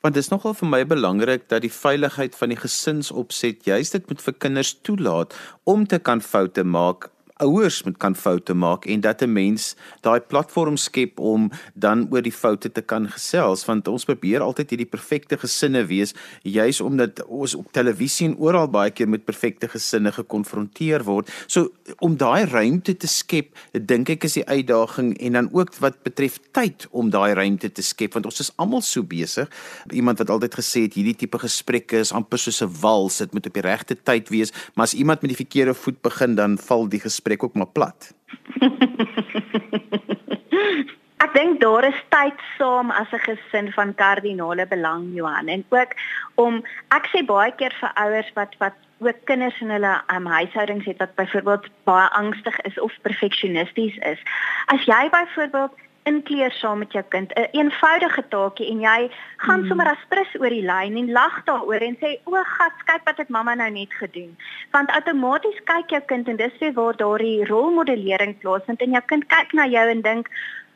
Want 0.00 0.14
dit 0.14 0.22
is 0.22 0.30
nogal 0.30 0.54
vir 0.54 0.68
my 0.68 0.84
belangrik 0.86 1.48
dat 1.48 1.64
die 1.64 1.72
veiligheid 1.72 2.36
van 2.36 2.52
die 2.52 2.60
gesinsopset 2.60 3.64
juist 3.64 3.92
dit 3.92 4.08
moet 4.08 4.22
vir 4.22 4.34
kinders 4.38 4.80
toelaat 4.86 5.34
om 5.64 5.86
te 5.86 5.98
kan 5.98 6.20
foute 6.20 6.64
maak 6.64 7.10
ouers 7.36 7.82
moet 7.82 7.96
kan 8.00 8.16
foute 8.16 8.54
maak 8.54 8.86
en 8.86 9.00
dat 9.00 9.22
'n 9.22 9.32
mens 9.32 9.76
daai 10.00 10.20
platform 10.20 10.76
skep 10.76 11.18
om 11.18 11.50
dan 11.74 12.08
oor 12.10 12.22
die 12.22 12.32
foute 12.32 12.72
te 12.72 12.80
kan 12.80 13.08
gesels 13.08 13.64
want 13.64 13.88
ons 13.88 14.04
probeer 14.04 14.40
altyd 14.40 14.70
hierdie 14.70 14.88
perfekte 14.96 15.36
gesinne 15.36 15.84
wees 15.86 16.14
juis 16.42 16.80
omdat 16.80 17.24
ons 17.26 17.54
op 17.54 17.72
televisie 17.72 18.28
en 18.28 18.36
oral 18.36 18.68
baie 18.68 18.90
keer 18.90 19.08
met 19.08 19.24
perfekte 19.24 19.68
gesinne 19.68 20.12
gekonfronteer 20.12 21.04
word. 21.04 21.30
So 21.46 21.72
om 21.98 22.16
daai 22.16 22.44
ruimte 22.44 22.96
te 22.96 23.06
skep, 23.06 23.56
dink 23.72 24.08
ek 24.08 24.24
is 24.24 24.32
die 24.32 24.46
uitdaging 24.46 25.18
en 25.20 25.32
dan 25.32 25.48
ook 25.52 25.74
wat 25.80 26.02
betref 26.02 26.38
tyd 26.52 26.86
om 26.90 27.10
daai 27.10 27.34
ruimte 27.34 27.72
te 27.72 27.82
skep 27.82 28.12
want 28.14 28.24
ons 28.24 28.40
is 28.40 28.52
almal 28.56 28.80
so 28.80 29.02
besig. 29.02 29.50
Iemand 29.90 30.18
wat 30.18 30.30
altyd 30.30 30.54
gesê 30.54 30.82
het 30.82 30.94
hierdie 30.94 31.16
tipe 31.16 31.38
gesprekke 31.38 31.98
is 31.98 32.12
amper 32.12 32.38
soos 32.38 32.62
'n 32.62 32.72
wals, 32.80 33.18
dit 33.18 33.32
moet 33.32 33.46
op 33.46 33.54
die 33.54 33.62
regte 33.62 33.94
tyd 33.94 34.28
wees, 34.28 34.52
maar 34.74 34.84
as 34.84 34.94
iemand 34.94 35.22
met 35.22 35.30
die 35.30 35.44
verkeerde 35.44 35.74
voet 35.74 36.00
begin 36.02 36.34
dan 36.34 36.58
val 36.58 36.88
die 36.88 37.00
gesprek 37.00 37.25
gesprek 37.26 37.42
ook 37.42 37.54
maar 37.54 37.72
plat. 37.72 38.14
Ek 41.24 41.32
dink 41.32 41.60
daar 41.60 41.84
is 41.88 42.00
tyd 42.12 42.40
saam 42.58 42.90
as 42.90 43.12
'n 43.12 43.18
gesin 43.18 43.72
van 43.72 43.94
kardinale 43.94 44.66
belang 44.66 45.14
Johan 45.14 45.48
en 45.48 45.64
ook 45.68 45.94
om 46.34 46.62
ek 46.90 47.08
sê 47.10 47.24
baie 47.24 47.52
keer 47.56 47.74
vir 47.80 47.90
ouers 47.94 48.30
wat 48.34 48.54
wat 48.58 48.74
ook 48.98 49.24
kinders 49.24 49.60
in 49.60 49.70
hulle 49.70 50.02
um, 50.14 50.26
huishoudings 50.26 50.84
het 50.84 50.98
wat 50.98 51.14
byvoorbeeld 51.14 51.66
baie 51.84 52.08
angstig 52.08 52.60
is 52.60 52.78
of 52.78 52.92
perfeksionisties 53.02 53.96
is. 53.96 54.20
As 54.66 54.84
jy 54.84 55.08
byvoorbeeld 55.10 55.72
inkleer 56.10 56.52
saam 56.52 56.78
met 56.78 56.92
jou 56.92 57.04
kind. 57.08 57.32
'n 57.34 57.40
een 57.40 57.48
Eenvoudige 57.60 58.24
taakie 58.28 58.70
en 58.70 58.80
jy 58.80 59.10
gaan 59.36 59.60
mm. 59.60 59.68
sommer 59.68 59.86
as 59.86 60.08
prins 60.08 60.34
oor 60.40 60.54
die 60.54 60.66
lyn 60.72 60.96
en 60.96 61.12
lag 61.12 61.44
daaroor 61.44 61.82
en 61.88 61.96
sê 62.00 62.18
o, 62.24 62.32
gat, 62.56 62.76
kyk 62.84 63.02
wat 63.04 63.16
het 63.16 63.28
mamma 63.28 63.54
nou 63.54 63.70
net 63.70 63.92
gedoen. 63.94 64.36
Want 64.70 64.90
outomaties 64.90 65.60
kyk 65.64 65.90
jou 65.90 66.02
kind 66.06 66.28
en 66.28 66.36
dis 66.36 66.74
waar 66.74 66.96
daardie 66.96 67.44
rolmodellering 67.44 68.38
plaasvind 68.38 68.80
en 68.80 68.90
jou 68.90 69.02
kind 69.06 69.26
kyk 69.26 69.52
na 69.52 69.66
jou 69.66 69.88
en 69.88 70.00
dink 70.00 70.30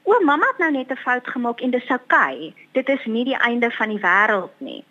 O, 0.05 0.17
mamma 0.25 0.47
het 0.47 0.59
nou 0.59 0.71
net 0.71 0.91
'n 0.91 0.97
fout 0.97 1.27
gemaak 1.29 1.61
en 1.61 1.71
dis 1.71 1.89
oukei. 1.89 2.37
Okay. 2.37 2.55
Dit 2.73 2.89
is 2.89 3.05
nie 3.05 3.25
die 3.25 3.37
einde 3.37 3.71
van 3.71 3.89
die 3.89 4.01
wêreld 4.01 4.55
nie. 4.59 4.85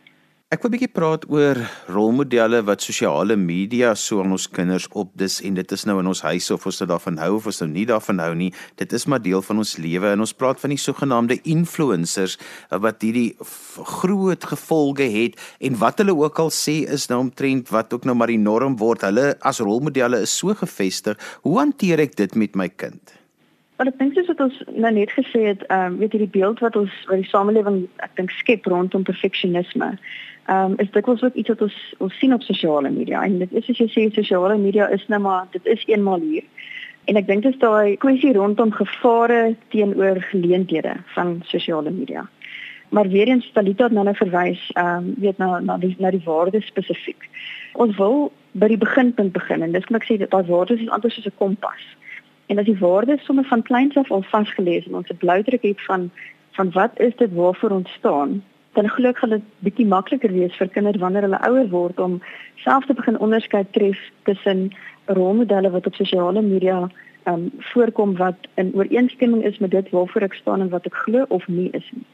Ek 0.50 0.63
wil 0.65 0.72
'n 0.72 0.74
bietjie 0.74 0.89
praat 0.89 1.25
oor 1.29 1.60
rolmodelle 1.94 2.63
wat 2.65 2.82
sosiale 2.82 3.36
media 3.38 3.91
so 3.94 4.24
aan 4.24 4.32
ons 4.34 4.48
kinders 4.50 4.88
opdis 4.98 5.36
en 5.46 5.53
dit 5.53 5.72
is 5.75 5.86
nou 5.86 6.00
in 6.01 6.10
ons 6.10 6.22
huise 6.25 6.50
of 6.56 6.65
ons 6.65 6.79
dit 6.82 6.89
daarvan 6.89 7.20
hou 7.22 7.36
of 7.36 7.46
ons 7.46 7.62
nou 7.62 7.68
nie 7.70 7.86
daarvan 7.86 8.18
hou 8.18 8.34
nie. 8.34 8.50
Dit 8.75 8.91
is 8.98 9.06
maar 9.06 9.22
deel 9.22 9.44
van 9.46 9.62
ons 9.62 9.75
lewe 9.77 10.10
en 10.10 10.25
ons 10.25 10.34
praat 10.34 10.60
van 10.60 10.74
die 10.74 10.82
sogenaamde 10.82 11.38
influencers 11.44 12.39
wat 12.72 13.06
hierdie 13.06 13.38
groot 14.00 14.44
gevolge 14.44 15.06
het 15.06 15.38
en 15.62 15.77
wat 15.77 16.01
hulle 16.01 16.18
ook 16.18 16.39
al 16.39 16.50
sê 16.50 16.82
is 16.89 17.06
nou 17.10 17.20
omtrent 17.27 17.70
wat 17.70 17.94
ook 17.94 18.10
nou 18.10 18.18
maar 18.18 18.34
die 18.34 18.41
norm 18.41 18.75
word. 18.82 19.06
Hulle 19.06 19.38
as 19.46 19.62
rolmodelle 19.62 20.25
is 20.25 20.34
so 20.34 20.58
gefestig. 20.58 21.13
Hoe 21.46 21.60
hanteer 21.60 22.00
ek 22.00 22.18
dit 22.18 22.34
met 22.34 22.56
my 22.56 22.70
kind? 22.74 23.20
Maar 23.79 23.88
ek 23.93 24.00
dink 24.00 24.17
soos 24.17 24.27
wat 24.27 24.41
ons 24.43 24.55
nou 24.75 24.89
net 24.91 25.12
gesê 25.15 25.45
het, 25.45 25.62
ehm 25.71 25.93
um, 25.93 26.00
weet 26.03 26.15
jy 26.15 26.25
die 26.25 26.33
beeld 26.33 26.59
wat 26.59 26.75
ons 26.75 26.95
wat 27.07 27.21
die 27.21 27.29
samelewing 27.29 27.86
ek 28.03 28.17
dink 28.19 28.33
skep 28.36 28.65
rondom 28.67 29.05
perfeksionisme 29.07 29.93
ehm 30.50 30.74
um, 30.74 30.74
is 30.83 30.91
dit 30.91 31.07
ook 31.07 31.36
iets 31.39 31.53
wat 31.53 31.62
ons 31.62 31.77
ons 32.03 32.17
sien 32.19 32.33
op 32.36 32.43
sosiale 32.43 32.91
media 32.91 33.21
en 33.24 33.38
dit 33.39 33.53
is 33.62 33.69
as 33.71 33.79
jy 33.79 33.88
sê 33.93 34.03
sosiale 34.15 34.57
media 34.57 34.89
is 34.98 35.05
nou 35.07 35.21
maar 35.24 35.48
dit 35.55 35.65
is 35.75 35.86
eenmal 35.88 36.19
hier 36.19 36.43
en 37.07 37.21
ek 37.21 37.29
dink 37.31 37.48
dit 37.48 37.55
is 37.55 37.62
daai 37.62 37.95
kwessie 38.03 38.33
rondom 38.33 38.75
gevare 38.75 39.55
teenoor 39.69 40.19
geleenthede 40.31 40.98
van 41.15 41.39
sosiale 41.53 41.95
media 42.01 42.27
Maar 42.89 43.07
weer 43.07 43.27
eens 43.27 43.51
Talita 43.53 43.83
het 43.83 43.93
nou 43.93 44.03
nou 44.03 44.15
verwys, 44.15 44.71
ehm 44.74 44.95
um, 44.98 45.13
weet 45.17 45.38
na 45.38 45.59
na 45.59 45.77
die 45.77 45.95
na 46.00 46.09
die 46.09 46.24
waardes 46.25 46.65
spesifiek. 46.65 47.29
Ons 47.74 47.95
wil 47.98 48.31
by 48.51 48.67
die 48.67 48.77
beginpunt 48.81 49.31
begin 49.31 49.62
en 49.62 49.71
dis 49.71 49.86
kan 49.86 50.00
ek 50.00 50.07
sê 50.07 50.17
dat 50.17 50.31
daai 50.33 50.50
waardes 50.50 50.81
is 50.81 50.89
anders 50.89 51.13
soos 51.13 51.29
'n 51.29 51.38
kompas. 51.38 51.83
En 52.50 52.58
as 52.58 52.65
die 52.65 52.77
waardes 52.77 53.25
sommer 53.25 53.46
van 53.46 53.62
kleins 53.62 53.98
af 53.98 54.12
al 54.12 54.24
vasgelees 54.25 54.86
en 54.86 54.96
ons 54.96 55.10
'n 55.10 55.18
bloudruk 55.18 55.62
het 55.62 55.82
van 55.86 56.12
van 56.58 56.72
wat 56.72 57.00
is 57.00 57.15
dit 57.15 57.34
waarvoor 57.34 57.70
ons 57.72 57.91
staan, 57.91 58.44
dan 58.74 58.89
glo 58.89 59.10
ek 59.10 59.18
gaan 59.18 59.29
dit 59.29 59.46
bietjie 59.65 59.86
makliker 59.86 60.32
wees 60.32 60.56
vir 60.60 60.68
kinders 60.68 61.00
wanneer 61.01 61.25
hulle 61.27 61.41
ouer 61.48 61.70
word 61.70 62.00
om 62.00 62.22
self 62.63 62.86
te 62.86 62.94
begin 62.94 63.20
onderskei 63.20 63.63
tref 63.72 64.00
tussen 64.24 64.70
rolmodelle 65.06 65.70
wat 65.70 65.88
op 65.88 65.96
sosiale 65.96 66.41
media 66.41 66.89
um 67.32 67.50
voorkom 67.72 68.15
wat 68.18 68.48
in 68.56 68.72
ooreenstemming 68.74 69.44
is 69.44 69.58
met 69.58 69.72
dit 69.72 69.89
waarvoor 69.89 70.22
ek 70.22 70.34
staan 70.34 70.62
en 70.62 70.70
wat 70.70 70.86
ek 70.86 70.96
glo 71.06 71.25
of 71.29 71.48
nie 71.48 71.70
is 71.72 71.89
nie. 71.91 72.06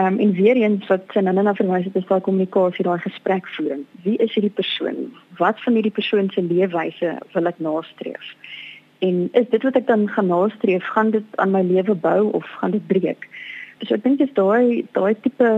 Um 0.00 0.18
en 0.18 0.32
weer 0.32 0.56
eens 0.56 0.86
wat 0.86 1.04
Sanana 1.12 1.42
na 1.42 1.54
verwys 1.54 1.84
het 1.84 1.96
is 1.96 2.06
daai 2.08 2.20
kommunikasie, 2.20 2.84
daai 2.84 2.98
gesprekvoering. 2.98 3.84
Wie 4.02 4.16
is 4.16 4.34
hierdie 4.34 4.56
persoon? 4.60 5.12
Wat 5.38 5.60
van 5.60 5.74
hierdie 5.74 5.92
persoon 5.98 6.30
se 6.30 6.42
leefwyse 6.42 7.18
wil 7.32 7.46
ek 7.46 7.58
nastreef? 7.58 8.34
En 9.02 9.28
is 9.32 9.48
dit 9.50 9.62
wat 9.66 9.74
ek 9.74 9.86
dan 9.86 10.08
gaan 10.14 10.28
nastreef, 10.30 10.84
gaan 10.94 11.10
dit 11.10 11.38
aan 11.42 11.50
my 11.50 11.62
lewe 11.66 11.94
bou 11.94 12.30
of 12.38 12.46
gaan 12.60 12.70
dit 12.70 12.86
breek? 12.86 13.26
So 13.82 13.96
ek 13.96 14.04
dink 14.04 14.20
dis 14.20 14.30
daai 14.36 14.84
daai 14.94 15.16
tipe 15.24 15.48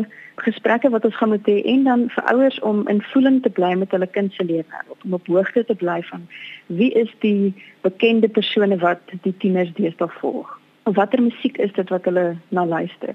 gesprekke 0.41 0.89
wat 0.95 1.05
ons 1.05 1.17
gaan 1.21 1.29
moet 1.35 1.49
hê 1.51 1.59
en 1.73 1.83
dan 1.85 2.05
vir 2.15 2.31
ouers 2.33 2.57
om 2.65 2.87
in 2.89 3.03
voeling 3.11 3.43
te 3.45 3.51
bly 3.53 3.75
met 3.77 3.93
hulle 3.93 4.07
kind 4.15 4.33
se 4.33 4.47
lewe, 4.49 4.79
om 5.05 5.17
op 5.19 5.29
hoogte 5.29 5.65
te 5.69 5.77
bly 5.77 5.99
van 6.09 6.25
wie 6.81 6.89
is 6.97 7.11
die 7.21 7.53
bekende 7.85 8.31
persone 8.33 8.79
wat 8.81 9.13
die 9.27 9.35
tieners 9.43 9.75
deesdae 9.77 10.09
volg? 10.21 10.55
Of 10.89 10.97
watter 10.97 11.21
musiek 11.23 11.61
is 11.61 11.75
dit 11.77 11.93
wat 11.93 12.09
hulle 12.09 12.25
na 12.49 12.65
luister? 12.65 13.13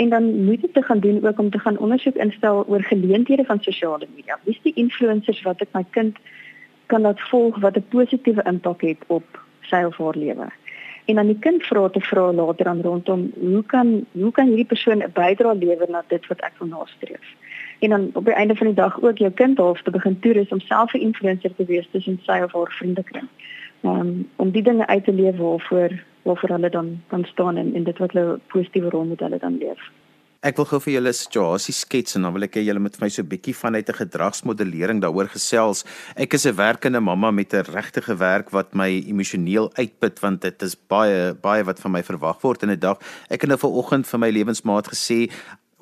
En 0.00 0.14
dan 0.14 0.30
moet 0.46 0.64
jy 0.64 0.70
te 0.72 0.84
gaan 0.86 1.04
doen 1.04 1.20
ook 1.26 1.42
om 1.44 1.50
te 1.50 1.60
gaan 1.60 1.76
ondersoek 1.76 2.16
instel 2.16 2.62
oor 2.72 2.86
geleenthede 2.88 3.44
van 3.44 3.60
sosiale 3.60 4.08
media. 4.14 4.40
Wie 4.46 4.56
is 4.56 4.64
die 4.64 4.72
influencers 4.80 5.44
wat 5.44 5.60
ek 5.60 5.76
my 5.76 5.84
kind 5.90 6.16
kan 6.88 7.04
laat 7.04 7.20
volg 7.28 7.60
wat 7.60 7.76
'n 7.76 7.84
positiewe 7.92 8.42
impak 8.48 8.80
het 8.80 9.04
op 9.12 9.44
sy 9.68 9.84
of 9.84 9.96
haar 9.96 10.16
lewe? 10.16 10.48
en 11.08 11.14
dan 11.14 11.26
die 11.26 11.38
kind 11.40 11.62
vra 11.64 11.88
te 11.88 12.00
vra 12.04 12.32
later 12.32 12.66
aan 12.68 12.80
rondom 12.84 13.20
hoe 13.40 13.62
kan 13.66 14.06
hoe 14.12 14.32
kan 14.32 14.46
hierdie 14.46 14.70
persoon 14.72 15.02
'n 15.02 15.12
bydrae 15.12 15.54
lewer 15.54 15.90
na 15.90 16.02
dit 16.08 16.26
wat 16.26 16.40
ek 16.40 16.58
wil 16.58 16.68
nastreef. 16.68 17.28
En 17.78 17.90
dan 17.90 18.10
op 18.12 18.24
die 18.24 18.34
einde 18.34 18.56
van 18.56 18.66
die 18.66 18.76
dag 18.76 19.00
ook 19.02 19.18
jou 19.18 19.30
kind 19.30 19.58
half 19.58 19.82
te 19.82 19.90
begin 19.90 20.20
toerus 20.20 20.48
om 20.48 20.60
self 20.60 20.92
'n 20.94 21.00
influencer 21.00 21.54
te 21.54 21.64
wees 21.64 21.88
tussen 21.90 22.20
sy 22.22 22.40
of 22.44 22.52
haar 22.52 22.72
vriendekring. 22.78 23.28
Um, 23.82 24.28
om 24.36 24.50
die 24.50 24.62
dinge 24.62 24.86
uit 24.86 25.04
te 25.04 25.12
leef 25.12 25.36
waarvoor 25.36 25.90
waarvoor 26.22 26.48
hulle 26.48 26.70
dan 26.70 27.02
dan 27.08 27.24
staan 27.24 27.56
en 27.56 27.74
en 27.74 27.84
dit 27.84 27.98
wat 27.98 28.12
hulle 28.12 28.40
positiewe 28.46 28.90
rolmodelle 28.90 29.38
dan 29.38 29.58
leef. 29.58 29.90
Ek 30.38 30.54
wil 30.54 30.68
gou 30.70 30.78
vir 30.78 30.92
julle 30.92 31.10
'n 31.10 31.18
situasie 31.18 31.74
skets 31.74 32.14
en 32.14 32.22
dan 32.22 32.32
wil 32.32 32.44
ek 32.46 32.54
hê 32.54 32.62
julle 32.62 32.78
moet 32.78 32.94
vir 32.94 33.04
my 33.04 33.08
so 33.10 33.22
'n 33.22 33.28
bietjie 33.28 33.54
vanuit 33.58 33.88
'n 33.88 33.98
gedragsmodellering 34.06 35.00
daaroor 35.02 35.26
gesels. 35.26 35.84
Ek 36.14 36.32
is 36.32 36.46
'n 36.46 36.54
werkende 36.54 37.00
mamma 37.00 37.32
met 37.32 37.52
'n 37.52 37.66
regtige 37.66 38.14
werk 38.16 38.50
wat 38.50 38.72
my 38.72 38.86
emosioneel 38.86 39.68
uitput 39.74 40.20
want 40.20 40.42
dit 40.42 40.62
is 40.62 40.76
baie 40.76 41.34
baie 41.34 41.64
wat 41.64 41.80
van 41.80 41.90
my 41.90 42.02
verwag 42.04 42.40
word 42.42 42.62
in 42.62 42.70
'n 42.70 42.78
dag. 42.78 42.98
Ek 43.28 43.40
het 43.40 43.50
nou 43.50 43.58
vanoggend 43.58 44.06
vir 44.06 44.18
my 44.20 44.30
lewensmaat 44.30 44.86
gesê 44.86 45.28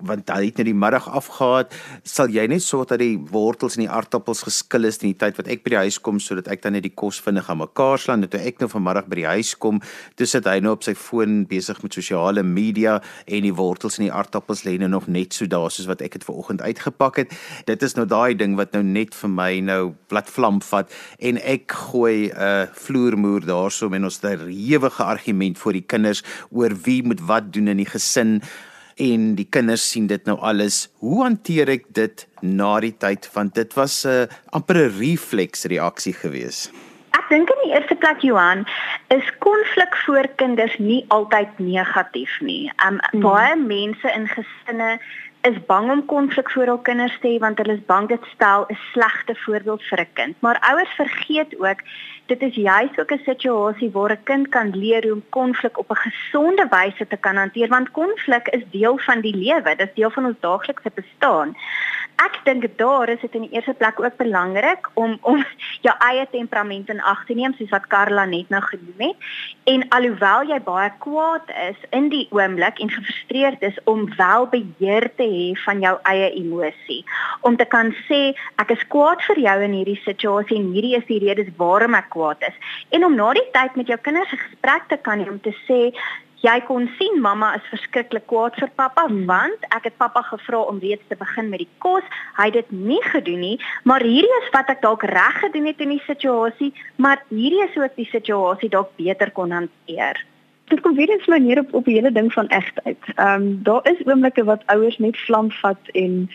want 0.04 0.28
hy 0.28 0.50
het 0.50 0.58
net 0.60 0.68
die 0.68 0.76
middag 0.76 1.06
afgehaat. 1.08 1.72
Sal 2.04 2.28
jy 2.32 2.44
net 2.50 2.64
sorg 2.64 2.90
dat 2.90 3.00
die 3.00 3.16
wortels 3.32 3.78
en 3.78 3.86
die 3.86 3.92
aardappels 3.92 4.42
geskil 4.44 4.88
is 4.88 5.00
in 5.00 5.10
die 5.10 5.18
tyd 5.18 5.38
wat 5.38 5.48
ek 5.48 5.62
by 5.64 5.72
die 5.72 5.80
huis 5.86 5.98
kom 6.04 6.20
sodat 6.20 6.50
ek 6.52 6.62
dan 6.66 6.76
net 6.76 6.84
die 6.84 6.92
kos 6.92 7.20
vinnig 7.24 7.48
aan 7.48 7.62
mekaar 7.62 8.00
slaan. 8.00 8.26
Toe 8.28 8.40
ek 8.40 8.60
nou 8.60 8.68
vanmiddag 8.68 9.08
by 9.08 9.20
die 9.22 9.28
huis 9.30 9.54
kom 9.56 9.80
toe 10.18 10.28
sit 10.28 10.48
hy 10.48 10.58
nou 10.60 10.74
op 10.76 10.84
sy 10.84 10.92
foon 10.98 11.44
besig 11.48 11.80
met 11.82 11.96
sosiale 11.96 12.44
media 12.44 12.98
en 13.24 13.48
die 13.48 13.54
wortels 13.56 13.96
en 13.98 14.06
die 14.06 14.12
aardappels 14.12 14.66
lê 14.68 14.76
nou 14.82 14.90
nog 14.92 15.08
net 15.08 15.36
so 15.36 15.48
daar 15.48 15.72
soos 15.72 15.88
wat 15.88 16.04
ek 16.04 16.18
dit 16.18 16.28
vanoggend 16.28 16.60
uitgepak 16.60 17.22
het. 17.24 17.32
Dit 17.68 17.82
is 17.86 17.96
nou 17.96 18.04
daai 18.10 18.36
ding 18.36 18.58
wat 18.60 18.76
nou 18.76 18.84
net 18.84 19.16
vir 19.16 19.32
my 19.32 19.50
nou 19.64 19.80
plat 20.12 20.28
vlam 20.28 20.60
vat 20.68 20.92
en 21.18 21.40
ek 21.40 21.72
gooi 21.88 22.28
'n 22.28 22.36
uh, 22.36 22.66
vloermoer 22.72 23.48
daarso 23.48 23.88
en 23.88 24.04
ons 24.04 24.20
'n 24.22 24.50
ewige 24.50 25.02
argument 25.02 25.58
vir 25.58 25.72
die 25.72 25.86
kinders 25.86 26.22
oor 26.50 26.74
wie 26.84 27.02
moet 27.02 27.20
wat 27.20 27.52
doen 27.52 27.68
in 27.68 27.80
die 27.80 27.88
gesin 27.88 28.42
en 28.96 29.34
die 29.36 29.46
kinders 29.48 29.84
sien 29.90 30.06
dit 30.08 30.24
nou 30.24 30.38
alles. 30.40 30.86
Hoe 31.04 31.22
hanteer 31.22 31.68
ek 31.68 31.84
dit 31.94 32.26
na 32.40 32.76
die 32.80 32.94
tyd 32.96 33.28
want 33.34 33.54
dit 33.54 33.74
was 33.76 34.04
'n 34.04 34.08
uh, 34.08 34.26
amper 34.56 34.76
'n 34.76 34.98
refleks 34.98 35.64
reaksie 35.64 36.12
gewees. 36.12 36.70
Ek 37.10 37.28
dink 37.28 37.50
in 37.50 37.60
die 37.64 37.72
eerste 37.74 37.94
plek 37.94 38.20
Johan 38.20 38.66
is 39.08 39.24
konflik 39.38 39.96
voor 40.04 40.28
kinders 40.36 40.78
nie 40.78 41.04
altyd 41.08 41.58
negatief 41.58 42.40
nie. 42.40 42.72
Um 42.86 42.98
hmm. 43.10 43.20
baie 43.20 43.56
mense 43.56 44.08
in 44.12 44.28
gesinne 44.28 44.98
is 45.46 45.58
bang 45.66 45.90
om 45.90 46.04
konflik 46.04 46.50
voor 46.50 46.70
hul 46.70 46.78
kinders 46.88 47.18
te 47.20 47.28
hê 47.28 47.38
want 47.38 47.58
hulle 47.62 47.76
is 47.78 47.84
bang 47.90 48.08
dit 48.08 48.24
stel 48.34 48.66
'n 48.68 48.78
slegte 48.92 49.34
voorbeeld 49.44 49.82
vir 49.90 50.00
'n 50.00 50.12
kind. 50.18 50.34
Maar 50.40 50.58
ouers 50.70 50.94
vergeet 51.02 51.52
ook 51.58 51.80
dit 52.26 52.40
is 52.42 52.54
juis 52.54 52.98
ook 52.98 53.12
'n 53.12 53.26
situasie 53.30 53.90
waar 53.90 54.12
'n 54.12 54.22
kind 54.30 54.48
kan 54.48 54.68
leer 54.82 55.02
hoe 55.02 55.12
om 55.12 55.22
konflik 55.28 55.78
op 55.78 55.90
'n 55.90 56.02
gesonde 56.08 56.66
wyse 56.70 57.06
te 57.06 57.16
kan 57.16 57.36
hanteer 57.36 57.68
want 57.68 57.90
konflik 57.90 58.48
is 58.48 58.64
deel 58.70 58.98
van 58.98 59.20
die 59.20 59.36
lewe, 59.36 59.76
dit 59.76 59.88
is 59.88 59.94
deel 59.94 60.10
van 60.10 60.24
ons 60.24 60.40
daaglikse 60.40 60.90
bestaan 60.94 61.56
ek 62.22 62.38
dink 62.44 62.64
daar 62.80 63.08
is 63.12 63.20
dit 63.20 63.34
in 63.34 63.46
die 63.46 63.54
eerste 63.56 63.74
plek 63.74 64.00
ook 64.00 64.16
belangrik 64.16 64.88
om 64.94 65.18
om 65.20 65.44
jou 65.86 65.94
eie 66.08 66.26
temperament 66.30 66.88
in 66.92 67.00
ag 67.00 67.24
te 67.28 67.34
neem 67.34 67.54
soos 67.58 67.72
wat 67.74 67.88
Karla 67.92 68.24
net 68.24 68.48
nou 68.52 68.62
genoem 68.64 69.04
het. 69.08 69.28
En 69.72 69.84
alhoewel 69.98 70.48
jy 70.50 70.58
baie 70.64 70.90
kwaad 71.04 71.52
is 71.68 71.78
in 71.90 72.08
die 72.12 72.26
oomblik 72.30 72.80
en 72.82 72.90
gefrustreerd 72.90 73.62
is 73.68 73.78
om 73.84 74.06
wel 74.16 74.48
beheer 74.52 75.08
te 75.16 75.28
hê 75.28 75.46
van 75.64 75.80
jou 75.84 75.94
eie 76.12 76.30
emosie. 76.40 77.02
Om 77.40 77.56
te 77.56 77.68
kan 77.76 77.92
sê 78.08 78.20
ek 78.62 78.72
is 78.76 78.86
kwaad 78.92 79.22
vir 79.28 79.42
jou 79.46 79.56
in 79.68 79.78
hierdie 79.80 80.00
situasie 80.04 80.60
en 80.60 80.70
hierdie 80.74 80.96
is 80.98 81.08
die 81.10 81.22
redes 81.22 81.52
waarom 81.60 81.98
ek 81.98 82.10
kwaad 82.14 82.42
is. 82.48 82.56
En 82.96 83.04
om 83.04 83.16
na 83.16 83.32
die 83.36 83.48
tyd 83.52 83.76
met 83.76 83.92
jou 83.92 83.98
kinders 83.98 84.32
'n 84.32 84.44
gesprek 84.46 84.88
te 84.88 84.96
kan 84.96 85.20
hê 85.20 85.28
om 85.28 85.40
te 85.40 85.54
sê 85.68 85.92
jy 86.44 86.56
kon 86.68 86.88
sien 86.98 87.20
mamma 87.22 87.54
is 87.56 87.68
verskriklik 87.70 88.26
kwaad 88.30 88.56
vir 88.60 88.70
pappa 88.76 89.06
hmm. 89.06 89.24
want 89.30 89.66
ek 89.76 89.88
het 89.90 89.96
pappa 89.96 90.22
gevra 90.28 90.60
om 90.70 90.80
reeds 90.82 91.04
te 91.08 91.16
begin 91.16 91.48
met 91.48 91.64
die 91.64 91.72
kos. 91.84 92.04
Hy 92.36 92.50
het 92.50 92.58
dit 92.60 92.70
nie 92.70 93.02
gedoen 93.08 93.40
nie, 93.40 93.56
maar 93.84 94.04
hierdie 94.04 94.38
is 94.42 94.52
wat 94.52 94.70
ek 94.72 94.82
dalk 94.84 95.04
reg 95.08 95.40
gedoen 95.42 95.68
het 95.70 95.80
in 95.80 95.94
die 95.96 96.04
situasie, 96.06 96.72
maar 96.96 97.22
hierdie 97.32 97.64
is 97.64 97.76
ek 97.88 97.96
die 97.96 98.10
situasie 98.12 98.72
dalk 98.72 98.92
beter 99.00 99.32
kon 99.32 99.54
hanteer. 99.54 100.20
Dit 100.66 100.80
kom 100.82 100.96
weer 100.98 101.10
eens 101.14 101.28
manier 101.30 101.60
op 101.62 101.74
op 101.78 101.84
die 101.86 101.94
hele 101.94 102.10
ding 102.12 102.32
van 102.34 102.48
egtheid. 102.50 102.98
Ehm 103.14 103.42
um, 103.42 103.62
daar 103.62 103.86
is 103.90 104.02
oomblikke 104.04 104.44
wat 104.44 104.66
ouers 104.72 104.98
net 104.98 105.16
vlam 105.26 105.50
vat 105.62 105.92
en 105.94 106.26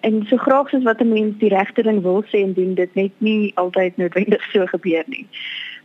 en 0.00 0.22
so 0.30 0.36
graag 0.36 0.70
soos 0.70 0.86
wat 0.86 1.02
'n 1.02 1.12
mens 1.12 1.38
die 1.38 1.50
regte 1.50 1.82
ding 1.82 2.02
wil 2.02 2.22
sê 2.22 2.44
en 2.46 2.54
doen 2.54 2.74
dit 2.74 2.94
net 2.94 3.12
nie 3.18 3.52
altyd 3.54 3.96
noodwendig 3.96 4.42
so 4.52 4.66
gebeur 4.66 5.04
nie 5.06 5.26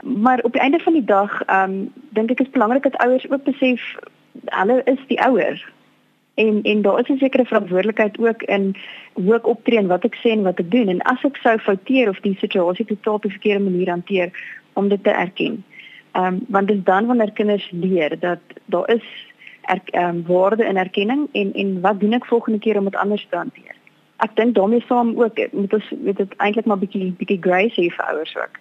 maar 0.05 0.39
op 0.41 0.51
die 0.51 0.61
einde 0.61 0.79
van 0.79 0.93
die 0.93 1.03
dag, 1.03 1.41
ehm 1.41 1.71
um, 1.71 1.93
dink 2.09 2.29
ek 2.29 2.39
is 2.39 2.49
belangrik 2.49 2.83
dat 2.83 2.97
ouers 2.97 3.29
ook 3.29 3.43
besef 3.43 3.95
hulle 4.45 4.81
is 4.83 4.99
die 5.07 5.21
ouers. 5.21 5.65
En 6.33 6.61
en 6.61 6.81
daar 6.81 6.99
is 6.99 7.07
'n 7.09 7.17
sekere 7.17 7.45
verantwoordelikheid 7.45 8.17
ook 8.19 8.43
in 8.43 8.75
hoe 9.13 9.35
ek 9.35 9.47
optree 9.47 9.77
en 9.77 9.87
wat 9.87 10.03
ek 10.03 10.15
sê 10.15 10.29
en 10.29 10.43
wat 10.43 10.59
ek 10.59 10.71
doen 10.71 10.87
en 10.87 11.01
as 11.01 11.23
ek 11.23 11.35
sou 11.35 11.57
fouteer 11.57 12.09
of 12.09 12.19
die 12.19 12.37
situasie 12.39 12.85
totaal 12.85 13.13
op 13.13 13.25
'n 13.25 13.29
verkeerde 13.29 13.63
manier 13.63 13.89
hanteer 13.89 14.29
om 14.73 14.89
dit 14.89 15.03
te 15.03 15.09
erken. 15.09 15.63
Ehm 16.11 16.25
um, 16.25 16.45
want 16.47 16.67
dit 16.67 16.77
is 16.77 16.83
dan 16.83 17.05
wanneer 17.05 17.31
kinders 17.31 17.71
leer 17.71 18.19
dat 18.19 18.39
daar 18.65 18.89
is 18.89 19.33
ehm 19.61 20.15
um, 20.15 20.23
waarde 20.27 20.65
in 20.65 20.77
erkenning 20.77 21.27
en 21.31 21.53
en 21.53 21.81
wat 21.81 21.99
doen 21.99 22.13
ek 22.13 22.25
volgende 22.25 22.59
keer 22.59 22.77
om 22.77 22.83
dit 22.83 22.95
anders 22.95 23.27
te 23.29 23.35
hanteer. 23.35 23.75
Ek 24.17 24.35
dink 24.35 24.55
daarmee 24.55 24.83
saam 24.87 25.21
ook 25.21 25.51
moet 25.51 25.73
ons 25.73 25.93
weet 26.03 26.17
dit 26.17 26.35
eintlik 26.35 26.65
maar 26.65 26.77
bietjie 26.79 27.11
bietjie 27.17 27.41
grace 27.41 27.81
hê 27.81 27.89
vir 27.89 28.05
ouers 28.05 28.37
ook 28.37 28.59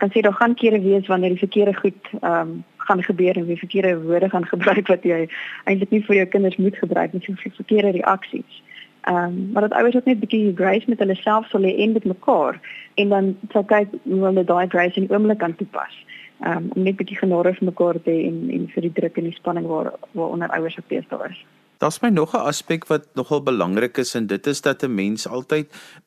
kan 0.00 0.10
sê 0.12 0.22
daar 0.24 0.38
gaan 0.40 0.54
kere 0.54 0.80
wees 0.80 1.06
wanneer 1.06 1.36
die 1.36 1.44
verkeerde 1.44 1.74
goed 1.74 2.12
ehm 2.20 2.40
um, 2.40 2.64
gaan 2.90 3.02
gebeur 3.02 3.36
en 3.36 3.46
die 3.46 3.58
verkeerde 3.58 4.02
woorde 4.02 4.28
gaan 4.30 4.46
gebruik 4.54 4.88
wat 4.88 5.04
jy 5.06 5.20
eintlik 5.64 5.90
nie 5.94 6.02
vir 6.08 6.16
jou 6.16 6.26
kinders 6.34 6.56
moet 6.56 6.76
gebruik 6.82 7.12
nie, 7.12 7.22
vir 7.26 7.54
verkeerde 7.56 7.96
reaksies. 8.00 8.62
Ehm 9.08 9.16
um, 9.16 9.50
maar 9.52 9.68
dat 9.68 9.76
ouers 9.78 9.96
ook 9.96 10.08
net 10.10 10.20
bietjie 10.20 10.52
grace 10.56 10.88
met 10.88 10.98
hulle 10.98 11.16
self 11.20 11.48
sal 11.48 11.68
hê 11.68 11.76
en 11.84 11.92
met 11.92 12.04
mekaar 12.04 12.60
en 12.94 13.08
dan 13.14 13.36
sal 13.52 13.64
kyk 13.64 13.94
hoe 14.02 14.24
hulle 14.24 14.44
daai 14.44 14.66
grace 14.68 15.00
in 15.00 15.10
oomblik 15.12 15.38
kan 15.38 15.56
toepas. 15.56 15.94
Ehm 16.40 16.56
um, 16.56 16.68
om 16.74 16.82
net 16.88 16.96
bietjie 16.96 17.20
genade 17.22 17.54
vir 17.54 17.70
mekaar 17.70 18.02
te 18.02 18.10
hê 18.10 18.26
en 18.32 18.50
en 18.56 18.68
vir 18.74 18.88
die 18.88 18.92
druk 18.98 19.16
en 19.16 19.30
die 19.30 19.38
spanning 19.38 19.66
waar 19.66 19.92
waaronder 20.12 20.52
ouers 20.58 20.78
op 20.82 20.88
beeste 20.88 21.24
is. 21.30 21.44
Daar's 21.80 22.00
my 22.02 22.08
nog 22.08 22.34
'n 22.34 22.46
aspek 22.52 22.86
wat 22.86 23.08
nogal 23.14 23.42
belangrik 23.42 23.96
is 23.96 24.14
en 24.14 24.26
dit 24.26 24.46
is 24.46 24.60
dat 24.60 24.82
'n 24.82 24.94
mens 24.94 25.28
altyd 25.28 25.66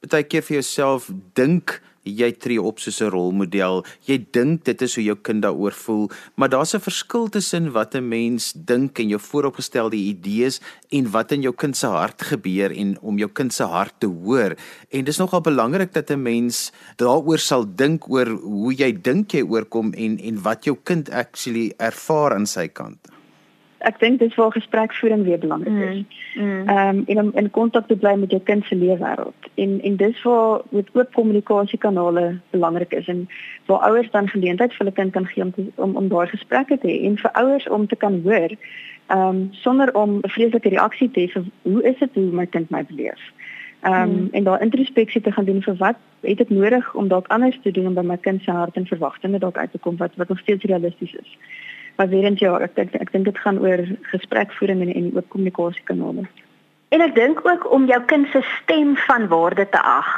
baie 0.10 0.24
keer 0.24 0.42
vir 0.42 0.54
jouself 0.54 1.12
dink 1.34 1.82
jy 2.04 2.32
tree 2.36 2.62
op 2.62 2.80
soos 2.80 3.02
'n 3.02 3.10
rolmodel. 3.10 3.84
Jy 4.06 4.26
dink 4.32 4.64
dit 4.64 4.82
is 4.82 4.96
hoe 4.96 5.04
jou 5.04 5.16
kind 5.16 5.42
daaroor 5.42 5.72
voel, 5.72 6.10
maar 6.36 6.50
daar's 6.50 6.74
'n 6.76 6.80
verskil 6.80 7.30
tussen 7.30 7.72
wat 7.72 7.96
'n 7.96 8.08
mens 8.08 8.54
dink 8.54 9.00
en 9.00 9.08
jou 9.08 9.20
vooropgestelde 9.20 9.96
idees 9.96 10.62
en 10.92 11.12
wat 11.12 11.32
in 11.32 11.42
jou 11.42 11.54
kind 11.54 11.78
se 11.78 11.88
hart 11.88 12.22
gebeur 12.22 12.72
en 12.72 12.98
om 13.02 13.18
jou 13.18 13.30
kind 13.30 13.54
se 13.54 13.64
hart 13.64 13.94
te 14.00 14.08
hoor. 14.08 14.56
En 14.92 15.04
dis 15.04 15.18
nogal 15.18 15.42
belangrik 15.42 15.94
dat 15.94 16.12
'n 16.12 16.22
mens 16.22 16.72
daaroor 16.98 17.40
sal 17.40 17.66
dink 17.76 18.10
oor 18.10 18.28
hoe 18.28 18.74
jy 18.74 19.02
dink 19.02 19.32
jy 19.32 19.44
oorkom 19.44 19.94
en 19.94 20.20
en 20.20 20.42
wat 20.42 20.64
jou 20.66 20.78
kind 20.84 21.10
actually 21.10 21.74
ervaar 21.78 22.34
aan 22.34 22.48
sy 22.48 22.68
kant. 22.68 23.14
Ek 23.84 24.00
dink 24.00 24.20
dis 24.20 24.36
waar 24.36 24.52
gesprekvoering 24.52 25.24
weer 25.24 25.40
belangrik 25.40 25.80
is. 25.90 26.04
Ehm 26.36 26.44
mm, 26.44 26.64
mm. 26.64 26.70
um, 26.70 27.04
en 27.06 27.20
om 27.20 27.32
in 27.36 27.50
kontak 27.50 27.88
te 27.88 27.96
bly 27.96 28.14
met 28.20 28.32
jou 28.32 28.42
kind 28.42 28.66
se 28.66 28.76
leefwêreld. 28.76 29.50
En 29.56 29.82
en 29.82 29.96
dis 29.96 30.22
waar 30.24 30.62
met 30.70 30.90
oop 30.94 31.14
kommunikasiekanale 31.14 32.40
belangrik 32.50 32.94
is 32.94 33.08
en 33.08 33.28
waar 33.66 33.80
ouers 33.90 34.12
dan 34.12 34.28
geleentheid 34.28 34.74
vir 34.74 34.86
hulle 34.86 34.96
kind 35.02 35.12
kan 35.12 35.26
gee 35.26 35.44
om 35.44 35.54
te, 35.54 35.68
om, 35.76 35.96
om 35.96 36.08
daai 36.08 36.28
gesprekke 36.28 36.78
te 36.78 36.88
hê 36.88 37.04
en 37.10 37.18
vir 37.18 37.32
ouers 37.32 37.70
om 37.70 37.88
te 37.88 37.96
kan 37.96 38.22
hoor 38.24 38.56
ehm 39.08 39.20
um, 39.28 39.48
sonder 39.52 39.94
om 39.96 40.20
'n 40.22 40.30
vreeslike 40.30 40.70
reaksie 40.70 41.12
te 41.12 41.20
hê 41.20 41.28
vir 41.32 41.44
hoe 41.62 41.84
is 41.84 42.00
dit 42.00 42.10
hoe 42.14 42.32
my 42.32 42.46
kind 42.46 42.70
my 42.70 42.86
beleef. 42.86 43.22
Ehm 43.82 44.02
um, 44.02 44.10
mm. 44.10 44.28
en 44.32 44.44
daar 44.44 44.62
introspeksie 44.62 45.22
te 45.22 45.32
gaan 45.32 45.46
doen 45.46 45.62
vir 45.62 45.76
wat 45.76 45.96
het 46.22 46.40
ek 46.40 46.50
nodig 46.50 46.94
om 46.94 47.08
dalk 47.08 47.28
anders 47.28 47.60
te 47.62 47.72
doen 47.72 47.88
om 47.88 47.94
by 47.94 48.02
my 48.02 48.18
kind 48.18 48.42
se 48.44 48.52
hart 48.52 48.76
en 48.76 48.88
verwagtinge 48.88 49.40
dalk 49.40 49.58
uit 49.58 49.72
te 49.72 49.78
kom 49.78 49.98
wat 49.98 50.16
wat 50.16 50.28
nog 50.28 50.40
steeds 50.40 50.64
realisties 50.64 51.14
is. 51.14 51.38
Maar 51.96 52.10
weer 52.10 52.24
eens 52.24 52.40
ja, 52.40 52.60
ek 52.60 52.78
ek, 52.78 52.94
ek 52.94 53.12
dink 53.12 53.26
dit 53.26 53.38
gaan 53.38 53.60
oor 53.62 53.84
gesprekvoering 54.14 54.82
en 54.82 54.94
en 54.94 55.12
oop 55.16 55.30
kommunikasiekanale. 55.30 56.26
En 56.94 57.02
ek 57.02 57.16
dink 57.18 57.40
ook 57.42 57.64
om 57.74 57.88
jou 57.90 57.98
kind 58.06 58.28
se 58.30 58.42
stem 58.62 58.94
van 59.08 59.28
waarde 59.28 59.66
te 59.70 59.82
ag. 59.82 60.10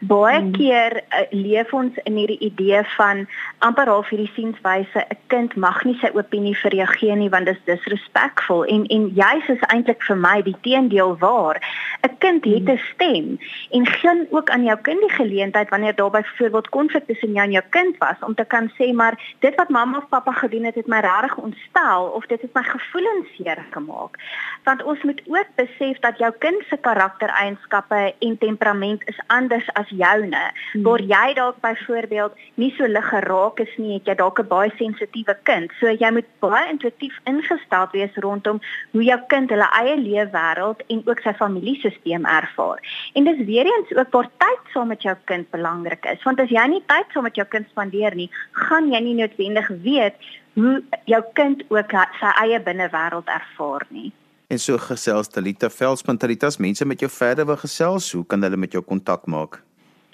Baie 0.00 0.40
hmm. 0.40 0.52
keer 0.56 0.96
uh, 0.98 1.20
leef 1.30 1.72
ons 1.72 1.94
in 2.02 2.16
hierdie 2.18 2.40
idee 2.42 2.80
van 2.96 3.22
amper 3.62 3.86
half 3.86 4.10
hierdie 4.10 4.30
sienswyse 4.34 5.04
'n 5.04 5.18
kind 5.30 5.54
mag 5.54 5.84
nie 5.84 5.94
sy 6.00 6.10
opinie 6.18 6.56
vir 6.58 6.74
jou 6.74 6.86
gee 6.98 7.14
nie 7.14 7.30
want 7.30 7.46
dit 7.46 7.56
is 7.56 7.68
disrespekvol 7.70 8.64
en 8.64 8.86
en 8.86 9.06
juis 9.14 9.48
is 9.48 9.62
eintlik 9.70 10.02
vir 10.02 10.16
my 10.16 10.42
die 10.42 10.56
teendeel 10.66 11.14
waar. 11.22 11.62
'n 12.02 12.12
Kind 12.24 12.44
het 12.44 12.66
hmm. 12.66 12.74
'n 12.74 12.82
stem 12.92 13.38
en 13.70 13.86
geen 13.86 14.26
ook 14.30 14.50
aan 14.50 14.64
jou 14.64 14.78
kind 14.82 15.00
die 15.00 15.16
geleentheid 15.16 15.70
wanneer 15.70 15.94
daar 15.94 16.10
byvoorbeeld 16.10 16.68
konflik 16.68 17.06
tussen 17.06 17.32
jou 17.32 17.46
en 17.46 17.52
jou 17.52 17.64
kind 17.70 17.98
was 17.98 18.18
om 18.20 18.34
te 18.34 18.44
kan 18.44 18.70
sê 18.78 18.92
maar 18.92 19.14
dit 19.38 19.54
wat 19.54 19.68
mamma 19.68 19.98
of 19.98 20.08
pappa 20.08 20.32
gedoen 20.32 20.64
het 20.64 20.74
het 20.74 20.86
my 20.86 21.00
regtig 21.00 21.36
ontstel 21.36 22.02
of 22.04 22.26
dit 22.26 22.40
het 22.40 22.54
my 22.54 22.62
gevoelens 22.62 23.28
seer 23.36 23.64
gemaak. 23.70 24.18
Want 24.64 24.82
ons 24.82 25.02
moet 25.02 25.22
ook 25.26 25.48
besef 25.54 25.98
dat 25.98 26.18
jou 26.24 26.32
kind 26.42 26.62
se 26.68 26.76
karaktereienskappe 26.80 28.00
en 28.26 28.36
temperament 28.40 29.02
is 29.10 29.18
anders 29.26 29.66
as 29.78 29.90
joune. 29.92 30.42
Hmm. 30.72 30.82
Waar 30.86 31.02
jy 31.04 31.34
dalk 31.38 31.60
byvoorbeeld 31.64 32.38
nie 32.60 32.70
so 32.76 32.88
lig 32.88 33.08
geraak 33.10 33.60
is 33.64 33.74
nie, 33.80 33.98
het 33.98 34.08
jy 34.08 34.16
dalk 34.20 34.40
'n 34.40 34.48
baie 34.48 34.72
sensitiewe 34.78 35.36
kind. 35.44 35.72
So 35.80 35.88
jy 35.88 36.10
moet 36.10 36.28
baie 36.40 36.70
intuïtief 36.72 37.18
ingestel 37.24 37.88
wees 37.92 38.14
rondom 38.16 38.60
hoe 38.92 39.04
jou 39.04 39.20
kind 39.28 39.50
hulle 39.50 39.68
eie 39.80 39.96
leefwêreld 39.96 40.80
en 40.88 41.02
ook 41.06 41.20
sy 41.20 41.32
familiesisteem 41.32 42.24
ervaar. 42.24 42.80
En 43.14 43.24
dis 43.24 43.46
weer 43.46 43.66
eens 43.66 43.96
ook 43.96 44.10
waar 44.10 44.30
tyd 44.38 44.62
saam 44.72 44.88
met 44.88 45.02
jou 45.02 45.16
kind 45.24 45.50
belangrik 45.50 46.04
is, 46.04 46.22
want 46.22 46.40
as 46.40 46.48
jy 46.48 46.66
nie 46.66 46.82
tyd 46.86 47.06
saam 47.12 47.22
met 47.22 47.36
jou 47.36 47.46
kind 47.46 47.68
spandeer 47.68 48.14
nie, 48.14 48.30
gaan 48.52 48.92
jy 48.92 49.00
nie 49.00 49.14
noodwendig 49.14 49.68
weet 49.68 50.14
hoe 50.54 50.82
jou 51.04 51.22
kind 51.32 51.64
ook 51.68 51.90
sy 52.20 52.30
eie 52.42 52.60
binnewêreld 52.60 53.26
ervaar 53.26 53.86
nie. 53.88 54.12
En 54.54 54.60
so 54.62 54.78
gesels 54.78 55.26
Talita 55.34 55.66
Veldspan 55.66 56.14
Talitas 56.16 56.60
mense 56.62 56.84
met 56.86 57.00
jou 57.02 57.10
verder 57.10 57.46
wil 57.48 57.56
gesels, 57.58 58.12
hoe 58.14 58.22
kan 58.30 58.42
hulle 58.46 58.56
met 58.56 58.70
jou 58.76 58.84
kontak 58.86 59.26
maak? 59.26 59.56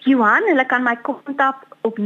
Johan, 0.06 0.46
hulle 0.48 0.64
kan 0.70 0.80
my 0.86 0.96
kontak 1.04 1.56
op 1.84 1.98
0729544012. 2.00 2.04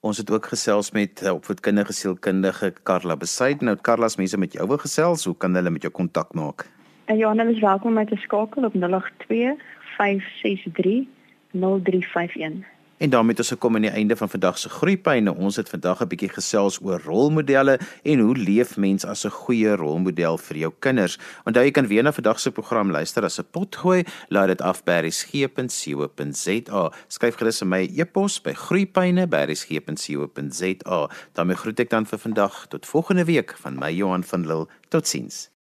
Ons 0.00 0.18
het 0.18 0.30
ook 0.30 0.46
gesels 0.50 0.90
met 0.96 1.22
eh, 1.22 1.30
opvoedkundige 1.34 1.94
sielkundige 1.94 2.74
Karla 2.82 3.16
Besaid. 3.16 3.62
Nou 3.62 3.76
Karla's 3.76 4.18
mense 4.18 4.38
met 4.38 4.52
jou 4.58 4.66
wil 4.66 4.82
gesels, 4.82 5.24
hoe 5.30 5.36
kan 5.36 5.54
hulle 5.54 5.70
met 5.70 5.82
jou 5.86 5.94
kontak 5.94 6.34
maak? 6.34 6.66
En 7.04 7.16
Johan, 7.16 7.38
hulle 7.38 7.54
is 7.54 7.62
welkom 7.62 7.94
om 7.94 7.96
my 8.02 8.06
te 8.10 8.18
skakel 8.24 8.66
op 8.66 8.74
082 8.74 9.54
563 9.94 11.06
0351. 11.54 12.77
En 12.98 13.10
daarmee 13.10 13.30
het 13.30 13.38
ons 13.38 13.48
gekom 13.48 13.74
aan 13.74 13.86
die 13.86 13.90
einde 13.90 14.16
van 14.16 14.28
vandag 14.28 14.58
se 14.58 14.68
groeipyne. 14.68 15.34
Ons 15.34 15.56
het 15.56 15.68
vandag 15.68 16.02
'n 16.02 16.06
bietjie 16.06 16.28
gesels 16.28 16.78
oor 16.82 17.00
rolmodelle 17.04 17.80
en 18.02 18.18
hoe 18.18 18.36
leef 18.36 18.76
mens 18.76 19.04
as 19.04 19.24
'n 19.24 19.30
goeie 19.30 19.76
rolmodel 19.76 20.38
vir 20.38 20.56
jou 20.56 20.72
kinders. 20.78 21.18
Onthou 21.44 21.64
jy 21.64 21.70
kan 21.70 21.86
weer 21.86 22.02
na 22.02 22.12
vandag 22.12 22.40
se 22.40 22.50
program 22.50 22.90
luister 22.90 23.24
as 23.24 23.38
'n 23.38 23.46
potgooi. 23.50 24.04
Laai 24.28 24.46
dit 24.46 24.60
af 24.60 24.84
by 24.84 25.00
resgep.co.za. 25.00 26.92
Skryf 27.08 27.34
gerus 27.34 27.62
aan 27.62 27.68
my 27.68 27.90
e-pos 27.96 28.40
by 28.40 28.52
groeipyne@resgep.co.za. 28.52 31.08
daarmee 31.32 31.56
groet 31.56 31.80
ek 31.80 31.90
dan 31.90 32.06
vir 32.06 32.18
vandag 32.18 32.66
tot 32.68 32.86
volgende 32.86 33.24
week 33.24 33.56
van 33.60 33.78
my 33.78 33.92
Johan 33.92 34.24
van 34.24 34.46
Lille. 34.46 34.66
Totsiens. 34.88 35.57